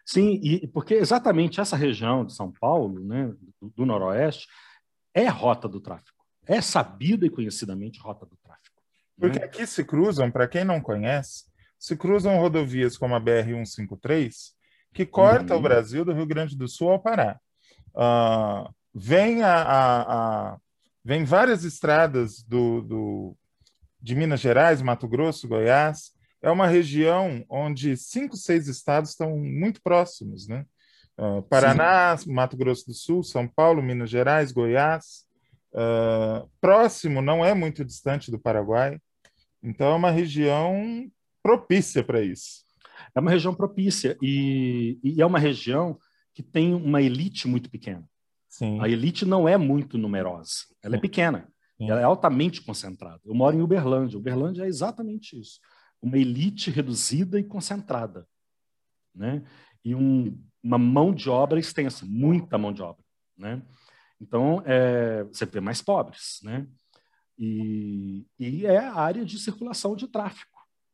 Sim, 0.03 0.39
e 0.41 0.67
porque 0.67 0.95
exatamente 0.95 1.61
essa 1.61 1.77
região 1.77 2.25
de 2.25 2.33
São 2.33 2.51
Paulo, 2.51 2.99
né, 3.05 3.31
do, 3.61 3.69
do 3.69 3.85
Noroeste, 3.85 4.47
é 5.13 5.27
rota 5.27 5.69
do 5.69 5.79
tráfico. 5.79 6.25
É 6.47 6.59
sabida 6.59 7.23
e 7.23 7.29
conhecidamente 7.29 7.99
rota 7.99 8.25
do 8.25 8.35
tráfico. 8.37 8.81
Porque 9.15 9.37
né? 9.37 9.45
aqui 9.45 9.67
se 9.67 9.85
cruzam, 9.85 10.31
para 10.31 10.47
quem 10.47 10.65
não 10.65 10.81
conhece, 10.81 11.45
se 11.77 11.95
cruzam 11.95 12.39
rodovias 12.39 12.97
como 12.97 13.13
a 13.13 13.21
BR-153, 13.21 14.53
que 14.93 15.05
corta 15.05 15.53
uhum. 15.53 15.59
o 15.59 15.63
Brasil 15.63 16.05
do 16.05 16.13
Rio 16.13 16.25
Grande 16.25 16.55
do 16.55 16.67
Sul 16.67 16.91
ao 16.91 16.99
Pará. 16.99 17.39
Uh, 17.95 18.71
vem, 18.93 19.41
a, 19.41 19.55
a, 19.55 20.01
a, 20.01 20.57
vem 21.03 21.23
várias 21.23 21.63
estradas 21.63 22.43
do, 22.43 22.81
do, 22.81 23.37
de 24.01 24.15
Minas 24.15 24.39
Gerais, 24.39 24.81
Mato 24.81 25.07
Grosso, 25.07 25.47
Goiás. 25.47 26.13
É 26.41 26.51
uma 26.51 26.67
região 26.67 27.43
onde 27.49 27.95
cinco, 27.97 28.35
seis 28.35 28.67
estados 28.67 29.11
estão 29.11 29.37
muito 29.37 29.81
próximos, 29.81 30.47
né? 30.47 30.65
Uh, 31.17 31.41
Paraná, 31.43 32.17
Sim. 32.17 32.33
Mato 32.33 32.57
Grosso 32.57 32.85
do 32.87 32.93
Sul, 32.93 33.23
São 33.23 33.47
Paulo, 33.47 33.81
Minas 33.81 34.09
Gerais, 34.09 34.51
Goiás. 34.51 35.25
Uh, 35.71 36.49
próximo, 36.61 37.21
não 37.21 37.43
é 37.43 37.53
muito 37.53 37.83
distante 37.83 38.29
do 38.29 38.39
Paraguai. 38.39 38.99
Então, 39.61 39.93
é 39.93 39.95
uma 39.95 40.11
região 40.11 41.09
propícia 41.41 42.03
para 42.03 42.21
isso. 42.21 42.62
É 43.15 43.19
uma 43.19 43.31
região 43.31 43.53
propícia 43.53 44.17
e, 44.21 44.99
e 45.03 45.21
é 45.21 45.25
uma 45.25 45.39
região 45.39 45.97
que 46.33 46.41
tem 46.41 46.73
uma 46.73 47.01
elite 47.01 47.47
muito 47.47 47.69
pequena. 47.69 48.07
Sim. 48.49 48.79
A 48.81 48.87
elite 48.87 49.25
não 49.25 49.47
é 49.47 49.57
muito 49.57 49.97
numerosa, 49.97 50.65
ela 50.81 50.95
é 50.95 50.99
pequena, 50.99 51.47
Sim. 51.77 51.89
ela 51.89 52.01
é 52.01 52.03
altamente 52.03 52.61
concentrada. 52.61 53.19
Eu 53.25 53.33
moro 53.33 53.57
em 53.57 53.61
Uberlândia, 53.61 54.17
Uberlândia 54.17 54.63
é 54.63 54.67
exatamente 54.67 55.39
isso, 55.39 55.59
uma 56.01 56.17
elite 56.17 56.69
reduzida 56.69 57.39
e 57.39 57.43
concentrada, 57.43 58.27
né? 59.13 59.43
E 59.83 59.95
um, 59.95 60.39
uma 60.61 60.77
mão 60.77 61.13
de 61.13 61.29
obra 61.29 61.59
extensa, 61.59 62.05
muita 62.05 62.57
mão 62.57 62.71
de 62.71 62.81
obra, 62.81 63.03
né? 63.37 63.61
Então, 64.21 64.61
é, 64.65 65.23
você 65.25 65.45
vê 65.45 65.59
mais 65.59 65.81
pobres, 65.81 66.39
né? 66.43 66.67
E, 67.37 68.25
e 68.39 68.65
é 68.65 68.77
a 68.77 68.95
área 68.95 69.25
de 69.25 69.39
circulação 69.39 69.95
de 69.95 70.07
tráfego. 70.07 70.52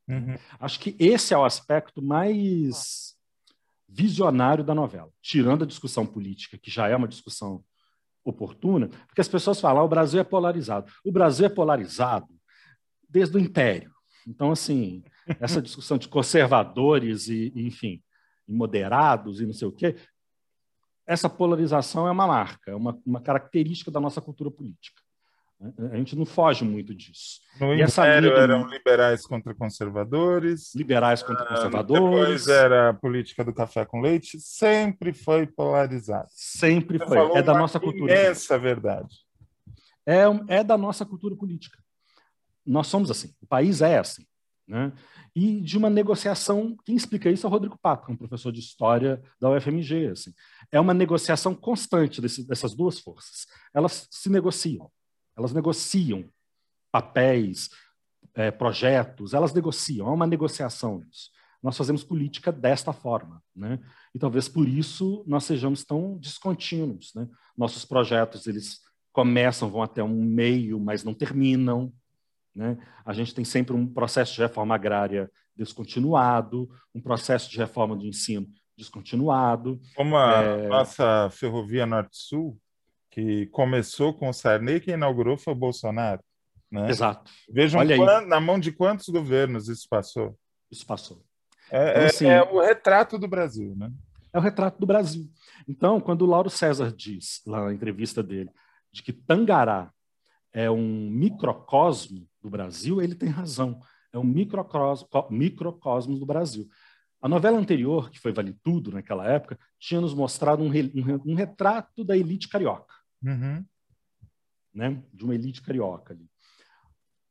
Uhum. 0.10 0.36
Acho 0.60 0.80
que 0.80 0.96
esse 1.00 1.34
é 1.34 1.38
o 1.38 1.46
aspecto 1.46 2.02
mais 2.02 3.16
visionário 3.88 4.64
da 4.64 4.74
novela, 4.74 5.12
tirando 5.22 5.64
a 5.64 5.68
discussão 5.68 6.06
política, 6.06 6.58
que 6.58 6.72
já 6.72 6.88
é 6.88 6.96
uma 6.96 7.08
discussão 7.08 7.64
oportuna, 8.24 8.88
porque 9.08 9.22
as 9.22 9.28
pessoas 9.28 9.60
falam, 9.60 9.82
ah, 9.82 9.86
o 9.86 9.90
Brasil 9.90 10.20
é 10.20 10.24
polarizado. 10.24 10.92
O 11.06 11.12
Brasil 11.12 11.46
é 11.46 11.50
polarizado 11.50 12.28
desde 13.08 13.38
o 13.38 13.40
Império. 13.40 13.94
Então, 14.28 14.52
assim, 14.52 15.04
essa 15.40 15.62
discussão 15.62 15.98
de 15.98 16.08
conservadores 16.08 17.28
e, 17.28 17.52
enfim, 17.56 18.04
e 18.48 18.54
moderados 18.54 19.40
e 19.40 19.46
não 19.46 19.54
sei 19.54 19.68
o 19.68 19.72
quê, 19.72 19.96
essa 21.06 21.30
polarização 21.30 22.08
é 22.08 22.12
uma 22.12 22.28
marca, 22.28 22.72
é 22.72 22.76
uma, 22.76 23.00
uma 23.06 23.22
característica 23.22 23.90
da 23.90 24.00
nossa 24.00 24.22
cultura 24.22 24.52
política. 24.52 25.02
A 25.92 25.98
gente 25.98 26.16
não 26.16 26.26
foge 26.26 26.64
muito 26.64 26.96
disso. 26.96 27.42
No 27.60 27.74
e 27.74 27.84
Império 27.84 28.32
eram 28.32 28.66
liberais 28.68 29.26
contra 29.26 29.54
conservadores. 29.54 30.74
Liberais 30.74 31.22
contra 31.22 31.44
ah, 31.44 31.48
conservadores. 31.48 32.46
Depois 32.46 32.48
era 32.48 32.90
a 32.90 32.94
política 32.94 33.44
do 33.44 33.54
café 33.54 33.84
com 33.84 34.00
leite. 34.00 34.40
Sempre 34.40 35.12
foi 35.12 35.46
polarizado. 35.46 36.30
Sempre 36.32 36.98
Você 36.98 37.06
foi. 37.06 37.38
É 37.38 37.42
da 37.42 37.54
nossa 37.54 37.78
cultura. 37.78 38.14
Essa 38.14 38.58
verdade. 38.58 39.18
É, 40.06 40.24
é 40.48 40.64
da 40.64 40.78
nossa 40.78 41.06
cultura 41.06 41.36
política. 41.36 41.78
Nós 42.66 42.88
somos 42.88 43.12
assim. 43.12 43.34
O 43.42 43.46
país 43.46 43.82
é 43.82 44.00
assim. 44.00 44.26
Né? 44.66 44.94
E 45.36 45.60
de 45.60 45.78
uma 45.78 45.90
negociação, 45.90 46.78
quem 46.86 46.96
explica 46.96 47.30
isso 47.30 47.46
é 47.46 47.50
o 47.50 47.52
Rodrigo 47.52 47.78
Pato, 47.82 48.10
um 48.10 48.16
professor 48.16 48.52
de 48.54 48.62
história 48.62 49.22
da 49.42 49.50
UFMG. 49.50 50.08
Assim. 50.08 50.34
É 50.72 50.80
uma 50.80 50.94
negociação 50.94 51.54
constante 51.54 52.22
desse, 52.22 52.48
dessas 52.48 52.74
duas 52.74 52.98
forças. 52.98 53.46
Elas 53.74 54.08
se 54.10 54.30
negociam 54.30 54.90
elas 55.40 55.54
negociam 55.54 56.26
papéis, 56.92 57.70
é, 58.36 58.52
projetos, 58.52 59.34
elas 59.34 59.54
negociam, 59.54 60.08
há 60.08 60.14
uma 60.14 60.28
negociação 60.28 61.00
nisso. 61.00 61.30
Nós 61.62 61.78
fazemos 61.78 62.04
política 62.04 62.52
desta 62.52 62.94
forma, 62.94 63.42
né? 63.56 63.80
E 64.14 64.20
talvez 64.20 64.48
por 64.48 64.68
isso 64.68 65.24
nós 65.28 65.44
sejamos 65.44 65.84
tão 65.84 66.18
descontínuos, 66.18 67.14
né? 67.16 67.28
Nossos 67.58 67.84
projetos, 67.84 68.48
eles 68.48 68.80
começam, 69.12 69.70
vão 69.70 69.82
até 69.82 70.04
um 70.04 70.24
meio, 70.24 70.80
mas 70.80 71.04
não 71.04 71.14
terminam, 71.14 71.92
né? 72.56 72.78
A 73.06 73.14
gente 73.14 73.34
tem 73.34 73.44
sempre 73.44 73.74
um 73.74 73.86
processo 73.86 74.34
de 74.36 74.42
reforma 74.42 74.76
agrária 74.76 75.30
descontinuado, 75.56 76.70
um 76.96 77.02
processo 77.02 77.50
de 77.50 77.58
reforma 77.58 77.96
do 77.96 78.06
ensino 78.06 78.48
descontinuado. 78.78 79.82
Como 79.96 80.16
a 80.16 80.42
é... 80.42 80.68
nossa 80.68 81.30
ferrovia 81.32 81.86
Norte-Sul, 81.86 82.58
que 83.10 83.48
começou 83.48 84.14
com 84.14 84.30
o 84.30 84.34
Sarney, 84.34 84.80
quem 84.80 84.94
inaugurou 84.94 85.38
foi 85.38 85.54
o 85.54 85.58
Bolsonaro. 85.58 86.22
Né? 86.72 86.90
Exato. 86.90 87.32
Vejam 87.50 87.82
quando, 87.86 88.28
na 88.28 88.40
mão 88.40 88.60
de 88.60 88.72
quantos 88.72 89.10
governos 89.10 89.68
isso 89.68 89.88
passou. 89.90 90.38
Isso 90.72 90.86
passou. 90.86 91.24
É, 91.72 91.90
então, 91.90 92.02
é, 92.02 92.06
assim, 92.06 92.28
é, 92.28 92.44
o 92.44 92.62
retrato 92.62 93.18
do 93.18 93.28
Brasil, 93.28 93.76
né? 93.76 93.92
É 94.32 94.38
o 94.38 94.42
retrato 94.42 94.80
do 94.80 94.86
Brasil. 94.86 95.28
Então, 95.68 96.00
quando 96.00 96.22
o 96.22 96.28
Lauro 96.28 96.50
César 96.50 96.94
diz, 96.96 97.42
lá 97.48 97.66
na 97.66 97.74
entrevista 97.74 98.22
dele, 98.22 98.52
de 98.92 99.02
que 99.02 99.12
Tangará 99.12 99.92
é 100.54 100.70
um 100.70 101.10
microcosmo 101.10 102.28
do 102.42 102.50
Brasil, 102.50 103.02
ele 103.02 103.16
tem 103.16 103.30
razão. 103.30 103.80
É 104.14 104.20
um 104.20 104.24
microcosmo, 104.24 105.08
microcosmo 105.32 106.18
do 106.18 106.26
Brasil. 106.26 106.68
A 107.22 107.28
novela 107.28 107.58
anterior, 107.58 108.10
que 108.10 108.20
foi 108.20 108.32
Vale 108.32 108.56
Tudo 108.64 108.92
naquela 108.92 109.28
época, 109.28 109.58
tinha 109.80 110.00
nos 110.00 110.14
mostrado 110.14 110.64
um, 110.64 110.68
um, 110.68 111.32
um 111.32 111.36
retrato 111.36 112.04
da 112.04 112.16
elite 112.16 112.48
carioca 112.48 112.99
Uhum. 113.24 113.66
Né? 114.74 115.04
De 115.14 115.24
uma 115.24 115.36
elite 115.36 115.62
carioca 115.62 116.14
ali. 116.14 116.30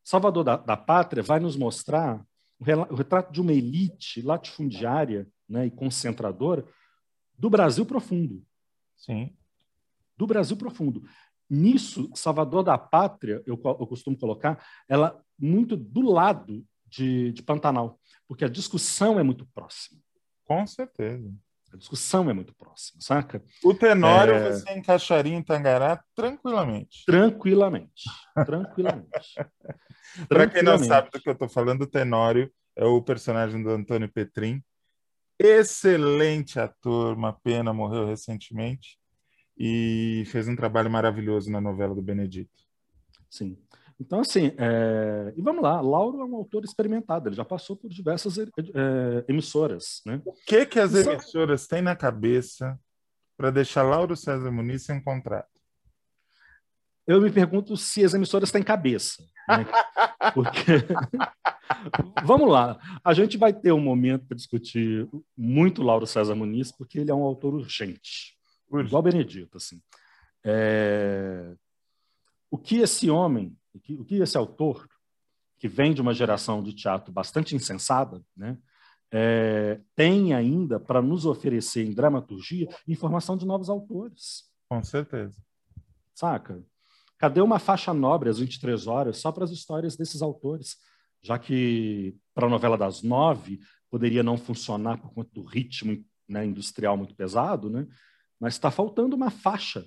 Salvador 0.03 0.45
da, 0.45 0.57
da 0.57 0.77
Pátria 0.77 1.23
vai 1.23 1.39
nos 1.39 1.57
mostrar 1.57 2.25
o 2.59 2.95
retrato 2.95 3.33
de 3.33 3.41
uma 3.41 3.53
elite 3.53 4.21
latifundiária 4.23 5.29
né, 5.49 5.67
e 5.67 5.71
concentradora 5.71 6.67
do 7.39 7.49
Brasil 7.49 7.87
profundo. 7.87 8.45
Sim. 8.97 9.37
Do 10.17 10.27
Brasil 10.27 10.57
profundo. 10.57 11.05
Nisso, 11.49 12.11
Salvador 12.15 12.65
da 12.65 12.77
Pátria, 12.77 13.43
eu, 13.47 13.61
eu 13.65 13.87
costumo 13.87 14.19
colocar, 14.19 14.63
ela 14.89 15.23
muito 15.39 15.77
do 15.77 16.03
lado 16.03 16.67
de, 16.87 17.33
de 17.33 17.43
Pantanal, 17.43 17.99
porque 18.27 18.45
a 18.45 18.49
discussão 18.49 19.19
é 19.19 19.23
muito 19.23 19.47
próxima. 19.55 20.01
Com 20.45 20.67
certeza. 20.67 21.33
A 21.73 21.77
discussão 21.77 22.29
é 22.31 22.33
muito 22.33 22.55
próxima, 22.55 23.01
saca? 23.01 23.43
O 23.63 23.75
Tenório 23.75 24.35
é... 24.35 24.53
você 24.53 24.73
encaixaria 24.73 25.35
em 25.35 25.43
Tangará 25.43 26.03
tranquilamente. 26.15 27.05
Tranquilamente. 27.05 28.05
Tranquilamente. 28.47 29.35
Para 30.29 30.49
quem 30.49 30.63
não 30.63 30.79
sabe 30.79 31.11
do 31.11 31.21
que 31.21 31.29
eu 31.29 31.35
estou 31.35 31.49
falando, 31.49 31.83
o 31.83 31.87
Tenório 31.87 32.51
é 32.75 32.85
o 32.85 33.03
personagem 33.03 33.63
do 33.63 33.71
Antônio 33.71 34.11
Petrin. 34.11 34.63
Excelente 35.39 36.59
ator, 36.59 37.17
uma 37.17 37.33
pena, 37.33 37.73
morreu 37.73 38.07
recentemente. 38.07 38.99
E 39.57 40.25
fez 40.27 40.49
um 40.49 40.57
trabalho 40.57 40.91
maravilhoso 40.91 41.51
na 41.51 41.61
novela 41.61 41.95
do 41.95 42.03
Benedito. 42.03 42.63
Sim. 43.29 43.59
Então, 44.01 44.21
assim, 44.21 44.53
é... 44.57 45.33
e 45.37 45.43
vamos 45.43 45.63
lá, 45.63 45.81
Lauro 45.81 46.21
é 46.21 46.25
um 46.25 46.37
autor 46.37 46.65
experimentado, 46.65 47.29
ele 47.29 47.37
já 47.37 47.45
passou 47.45 47.77
por 47.77 47.91
diversas 47.91 48.39
é, 48.39 49.25
emissoras. 49.29 50.03
Né? 50.07 50.23
O 50.25 50.33
que, 50.33 50.65
que 50.67 50.79
as 50.79 50.95
emissoras 50.95 51.67
têm 51.67 51.83
na 51.83 51.97
cabeça 51.97 52.79
para 53.37 53.51
deixar 53.51 53.83
Lauro 53.83 54.17
César 54.17 54.51
Muniz 54.53 54.85
sem 54.85 55.03
contrato? 55.03 55.49
Eu 57.09 57.21
me 57.21 57.33
pergunto 57.33 57.77
se 57.77 58.05
as 58.05 58.15
emissoras 58.15 58.53
têm 58.53 58.63
cabeça. 58.63 59.25
Né? 59.49 59.67
Porque. 60.35 60.73
vamos 62.25 62.51
lá, 62.51 62.79
a 63.03 63.15
gente 63.15 63.37
vai 63.37 63.53
ter 63.53 63.73
um 63.73 63.81
momento 63.81 64.27
para 64.27 64.37
discutir 64.37 65.09
muito 65.37 65.83
Lauro 65.83 66.07
César 66.07 66.35
Muniz, 66.35 66.71
porque 66.71 66.99
ele 66.99 67.11
é 67.11 67.15
um 67.15 67.23
autor 67.23 67.55
urgente, 67.55 68.37
urgente. 68.71 68.89
igual 68.89 69.03
Benedito. 69.03 69.57
Assim. 69.57 69.81
É... 70.45 71.55
O 72.51 72.57
que 72.59 72.79
esse 72.79 73.11
homem 73.11 73.57
que, 73.79 73.95
o 73.95 74.05
que 74.05 74.17
esse 74.17 74.37
autor, 74.37 74.89
que 75.59 75.69
vem 75.69 75.93
de 75.93 76.01
uma 76.01 76.15
geração 76.15 76.63
de 76.63 76.73
teatro 76.73 77.13
bastante 77.13 77.55
insensada, 77.55 78.23
né, 78.37 78.59
é, 79.11 79.81
tem 79.97 80.35
ainda 80.35 80.79
para 80.79 81.01
nos 81.01 81.25
oferecer 81.25 81.85
em 81.85 81.95
dramaturgia 81.95 82.69
informação 82.87 83.37
de 83.37 83.47
novos 83.47 83.71
autores. 83.71 84.45
Com 84.69 84.83
certeza. 84.83 85.41
Saca? 86.15 86.63
Cadê 87.17 87.41
uma 87.41 87.59
faixa 87.59 87.93
nobre 87.95 88.29
às 88.29 88.39
23 88.39 88.87
horas 88.87 89.19
só 89.19 89.33
para 89.33 89.45
as 89.45 89.51
histórias 89.51 89.97
desses 89.97 90.23
autores? 90.23 90.77
Já 91.23 91.39
que 91.39 92.17
para 92.35 92.47
a 92.47 92.51
novela 92.51 92.77
das 92.77 93.03
nove 93.03 93.61
poderia 93.91 94.23
não 94.23 94.37
funcionar 94.37 94.99
por 94.99 95.13
conta 95.13 95.31
do 95.33 95.43
ritmo 95.43 96.05
né, 96.29 96.45
industrial 96.45 96.97
muito 96.97 97.15
pesado, 97.15 97.71
né? 97.71 97.87
mas 98.39 98.55
está 98.55 98.71
faltando 98.71 99.17
uma 99.17 99.31
faixa 99.31 99.87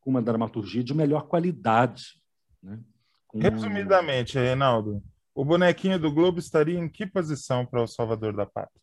com 0.00 0.10
uma 0.10 0.22
dramaturgia 0.22 0.84
de 0.84 0.94
melhor 0.94 1.22
qualidade 1.22 2.21
né? 2.62 2.78
Com... 3.26 3.38
Resumidamente, 3.38 4.38
Reinaldo, 4.38 5.02
o 5.34 5.44
bonequinho 5.44 5.98
do 5.98 6.12
Globo 6.12 6.38
estaria 6.38 6.78
em 6.78 6.88
que 6.88 7.06
posição 7.06 7.64
para 7.64 7.82
o 7.82 7.86
Salvador 7.86 8.34
da 8.34 8.44
Pátria? 8.44 8.82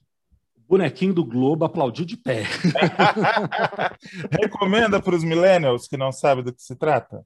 O 0.57 0.61
bonequinho 0.69 1.13
do 1.13 1.23
Globo 1.23 1.65
aplaudiu 1.65 2.05
de 2.05 2.17
pé. 2.17 2.43
Recomenda 4.31 5.01
para 5.01 5.15
os 5.15 5.23
millennials 5.23 5.87
que 5.87 5.97
não 5.97 6.11
sabem 6.11 6.43
do 6.43 6.53
que 6.53 6.61
se 6.61 6.75
trata? 6.75 7.23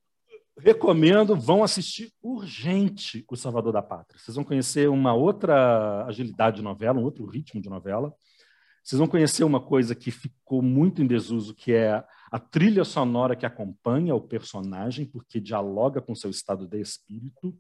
Recomendo, 0.57 1.35
vão 1.35 1.63
assistir 1.63 2.11
urgente 2.21 3.25
o 3.29 3.35
Salvador 3.35 3.73
da 3.73 3.81
Pátria. 3.81 4.19
Vocês 4.19 4.35
vão 4.35 4.43
conhecer 4.43 4.87
uma 4.87 5.13
outra 5.13 6.05
agilidade 6.05 6.57
de 6.57 6.61
novela, 6.61 6.99
um 6.99 7.03
outro 7.03 7.25
ritmo 7.25 7.59
de 7.61 7.69
novela. 7.69 8.13
Vocês 8.83 8.99
vão 8.99 9.07
conhecer 9.07 9.45
uma 9.45 9.61
coisa 9.61 9.95
que 9.95 10.11
ficou 10.11 10.61
muito 10.61 11.01
em 11.01 11.07
desuso, 11.07 11.55
que 11.55 11.71
é 11.71 12.05
a 12.29 12.39
trilha 12.39 12.83
sonora 12.83 13.35
que 13.35 13.45
acompanha 13.45 14.13
o 14.13 14.19
personagem, 14.19 15.05
porque 15.05 15.39
dialoga 15.39 16.01
com 16.01 16.13
seu 16.13 16.29
estado 16.29 16.67
de 16.67 16.81
espírito, 16.81 17.57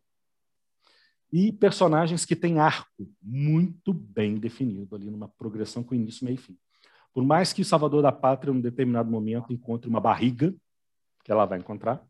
e 1.31 1.51
personagens 1.51 2.25
que 2.25 2.35
têm 2.35 2.59
arco 2.59 3.09
muito 3.21 3.93
bem 3.93 4.35
definido 4.35 4.95
ali 4.95 5.09
numa 5.09 5.27
progressão 5.27 5.81
com 5.81 5.95
início, 5.95 6.25
meio 6.25 6.35
e 6.35 6.37
fim. 6.37 6.57
Por 7.13 7.23
mais 7.23 7.53
que 7.53 7.63
Salvador 7.63 8.01
da 8.03 8.11
Pátria, 8.11 8.51
em 8.51 8.55
um 8.57 8.61
determinado 8.61 9.09
momento, 9.09 9.53
encontre 9.53 9.89
uma 9.89 10.01
barriga, 10.01 10.53
que 11.23 11.31
ela 11.31 11.45
vai 11.45 11.57
encontrar, 11.57 12.05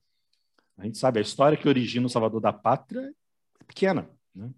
a 0.78 0.86
gente 0.86 0.97
sabe, 0.97 1.19
a 1.19 1.21
história 1.21 1.58
que 1.58 1.69
origina 1.69 2.08
o 2.08 2.10
Salvador 2.10 2.41
da 2.41 2.52
Pátria 2.52 3.13
é 3.60 3.63
pequena. 3.63 4.10
Né? 4.34 4.52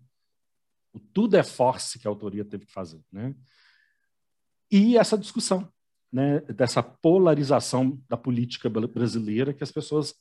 O 0.94 1.00
tudo 1.00 1.36
é 1.36 1.44
force 1.44 2.00
que 2.00 2.08
a 2.08 2.10
autoria 2.10 2.46
teve 2.46 2.66
que 2.66 2.72
fazer. 2.72 3.02
Né? 3.12 3.36
E 4.72 4.98
essa 4.98 5.18
discussão 5.18 5.68
né, 6.12 6.40
dessa 6.42 6.82
polarização 6.82 8.00
da 8.10 8.18
política 8.18 8.70
brasileira 8.70 9.54
que 9.54 9.64
as 9.64 9.72
pessoas 9.72 10.16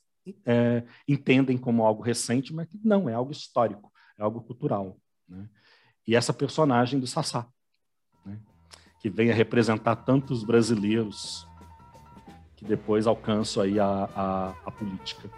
é, 0.45 0.83
entendem 1.07 1.57
como 1.57 1.85
algo 1.85 2.03
recente, 2.03 2.53
mas 2.53 2.67
que 2.69 2.81
não, 2.83 3.09
é 3.09 3.15
algo 3.15 3.33
histórico, 3.33 3.93
é 4.19 4.23
algo 4.23 4.41
cultural. 4.41 4.97
Né? 5.29 5.49
E 6.07 6.15
essa 6.15 6.33
personagem 6.33 6.99
do 6.99 7.07
Sassá, 7.07 7.47
né, 8.25 8.39
que 9.01 9.09
vem 9.09 9.31
a 9.31 9.35
representar 9.35 9.97
tantos 9.97 10.45
brasileiros 10.45 11.47
que 12.57 12.65
depois 12.65 13.07
alcançam 13.07 13.63
aí 13.63 13.79
a, 13.79 14.09
a, 14.15 14.49
a 14.67 14.71
política, 14.71 15.31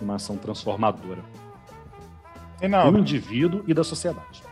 uma 0.00 0.16
ação 0.16 0.36
transformadora 0.36 1.22
do 2.90 2.98
indivíduo 2.98 3.64
e 3.66 3.72
da 3.72 3.82
sociedade. 3.82 4.42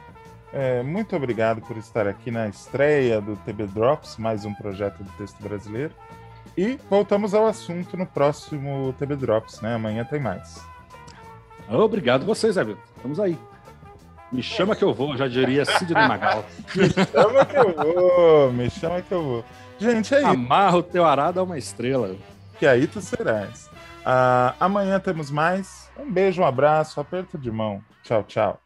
É, 0.53 0.83
muito 0.83 1.15
obrigado 1.15 1.61
por 1.63 1.77
estar 1.77 2.07
aqui 2.07 2.31
na 2.31 2.49
estreia 2.49 3.21
do 3.21 3.37
TB 3.37 3.67
Drops, 3.67 4.17
mais 4.17 4.45
um 4.45 4.55
projeto 4.55 5.03
do 5.03 5.11
texto 5.13 5.43
brasileiro. 5.43 5.93
E 6.57 6.79
voltamos 6.89 7.35
ao 7.35 7.47
assunto 7.47 7.97
no 7.97 8.07
próximo 8.07 8.93
TB 8.99 9.17
Drops, 9.17 9.61
né? 9.61 9.75
Amanhã 9.75 10.05
tem 10.05 10.19
mais. 10.19 10.61
Obrigado 11.69 12.25
vocês, 12.25 12.55
Zé 12.55 12.65
Estamos 12.97 13.21
aí. 13.21 13.39
Me 14.33 14.43
chama 14.43 14.75
que 14.75 14.85
eu 14.85 14.93
vou, 14.93 15.17
já 15.17 15.27
diria 15.27 15.65
Sidney 15.65 16.07
Magal. 16.07 16.45
me 16.75 16.89
chama 16.91 17.45
que 17.45 17.57
eu 17.57 17.75
vou, 17.75 18.53
me 18.53 18.71
chama 18.71 19.03
que 19.03 19.13
eu 19.13 19.23
vou. 19.23 19.45
Gente, 19.79 20.15
é 20.15 20.19
isso. 20.19 20.27
Amarra 20.29 20.79
o 20.79 20.83
teu 20.83 21.05
arado 21.05 21.41
a 21.41 21.43
uma 21.43 21.57
estrela. 21.57 22.17
Que 22.59 22.67
aí 22.67 22.87
tu 22.87 23.01
serás. 23.01 23.67
Uh, 24.01 24.55
amanhã 24.59 24.99
temos 24.99 25.31
mais. 25.31 25.91
Um 25.99 26.11
beijo, 26.11 26.43
um 26.43 26.47
abraço, 26.47 27.01
aperto 27.01 27.39
de 27.39 27.51
mão. 27.51 27.83
Tchau, 28.03 28.25
tchau. 28.25 28.61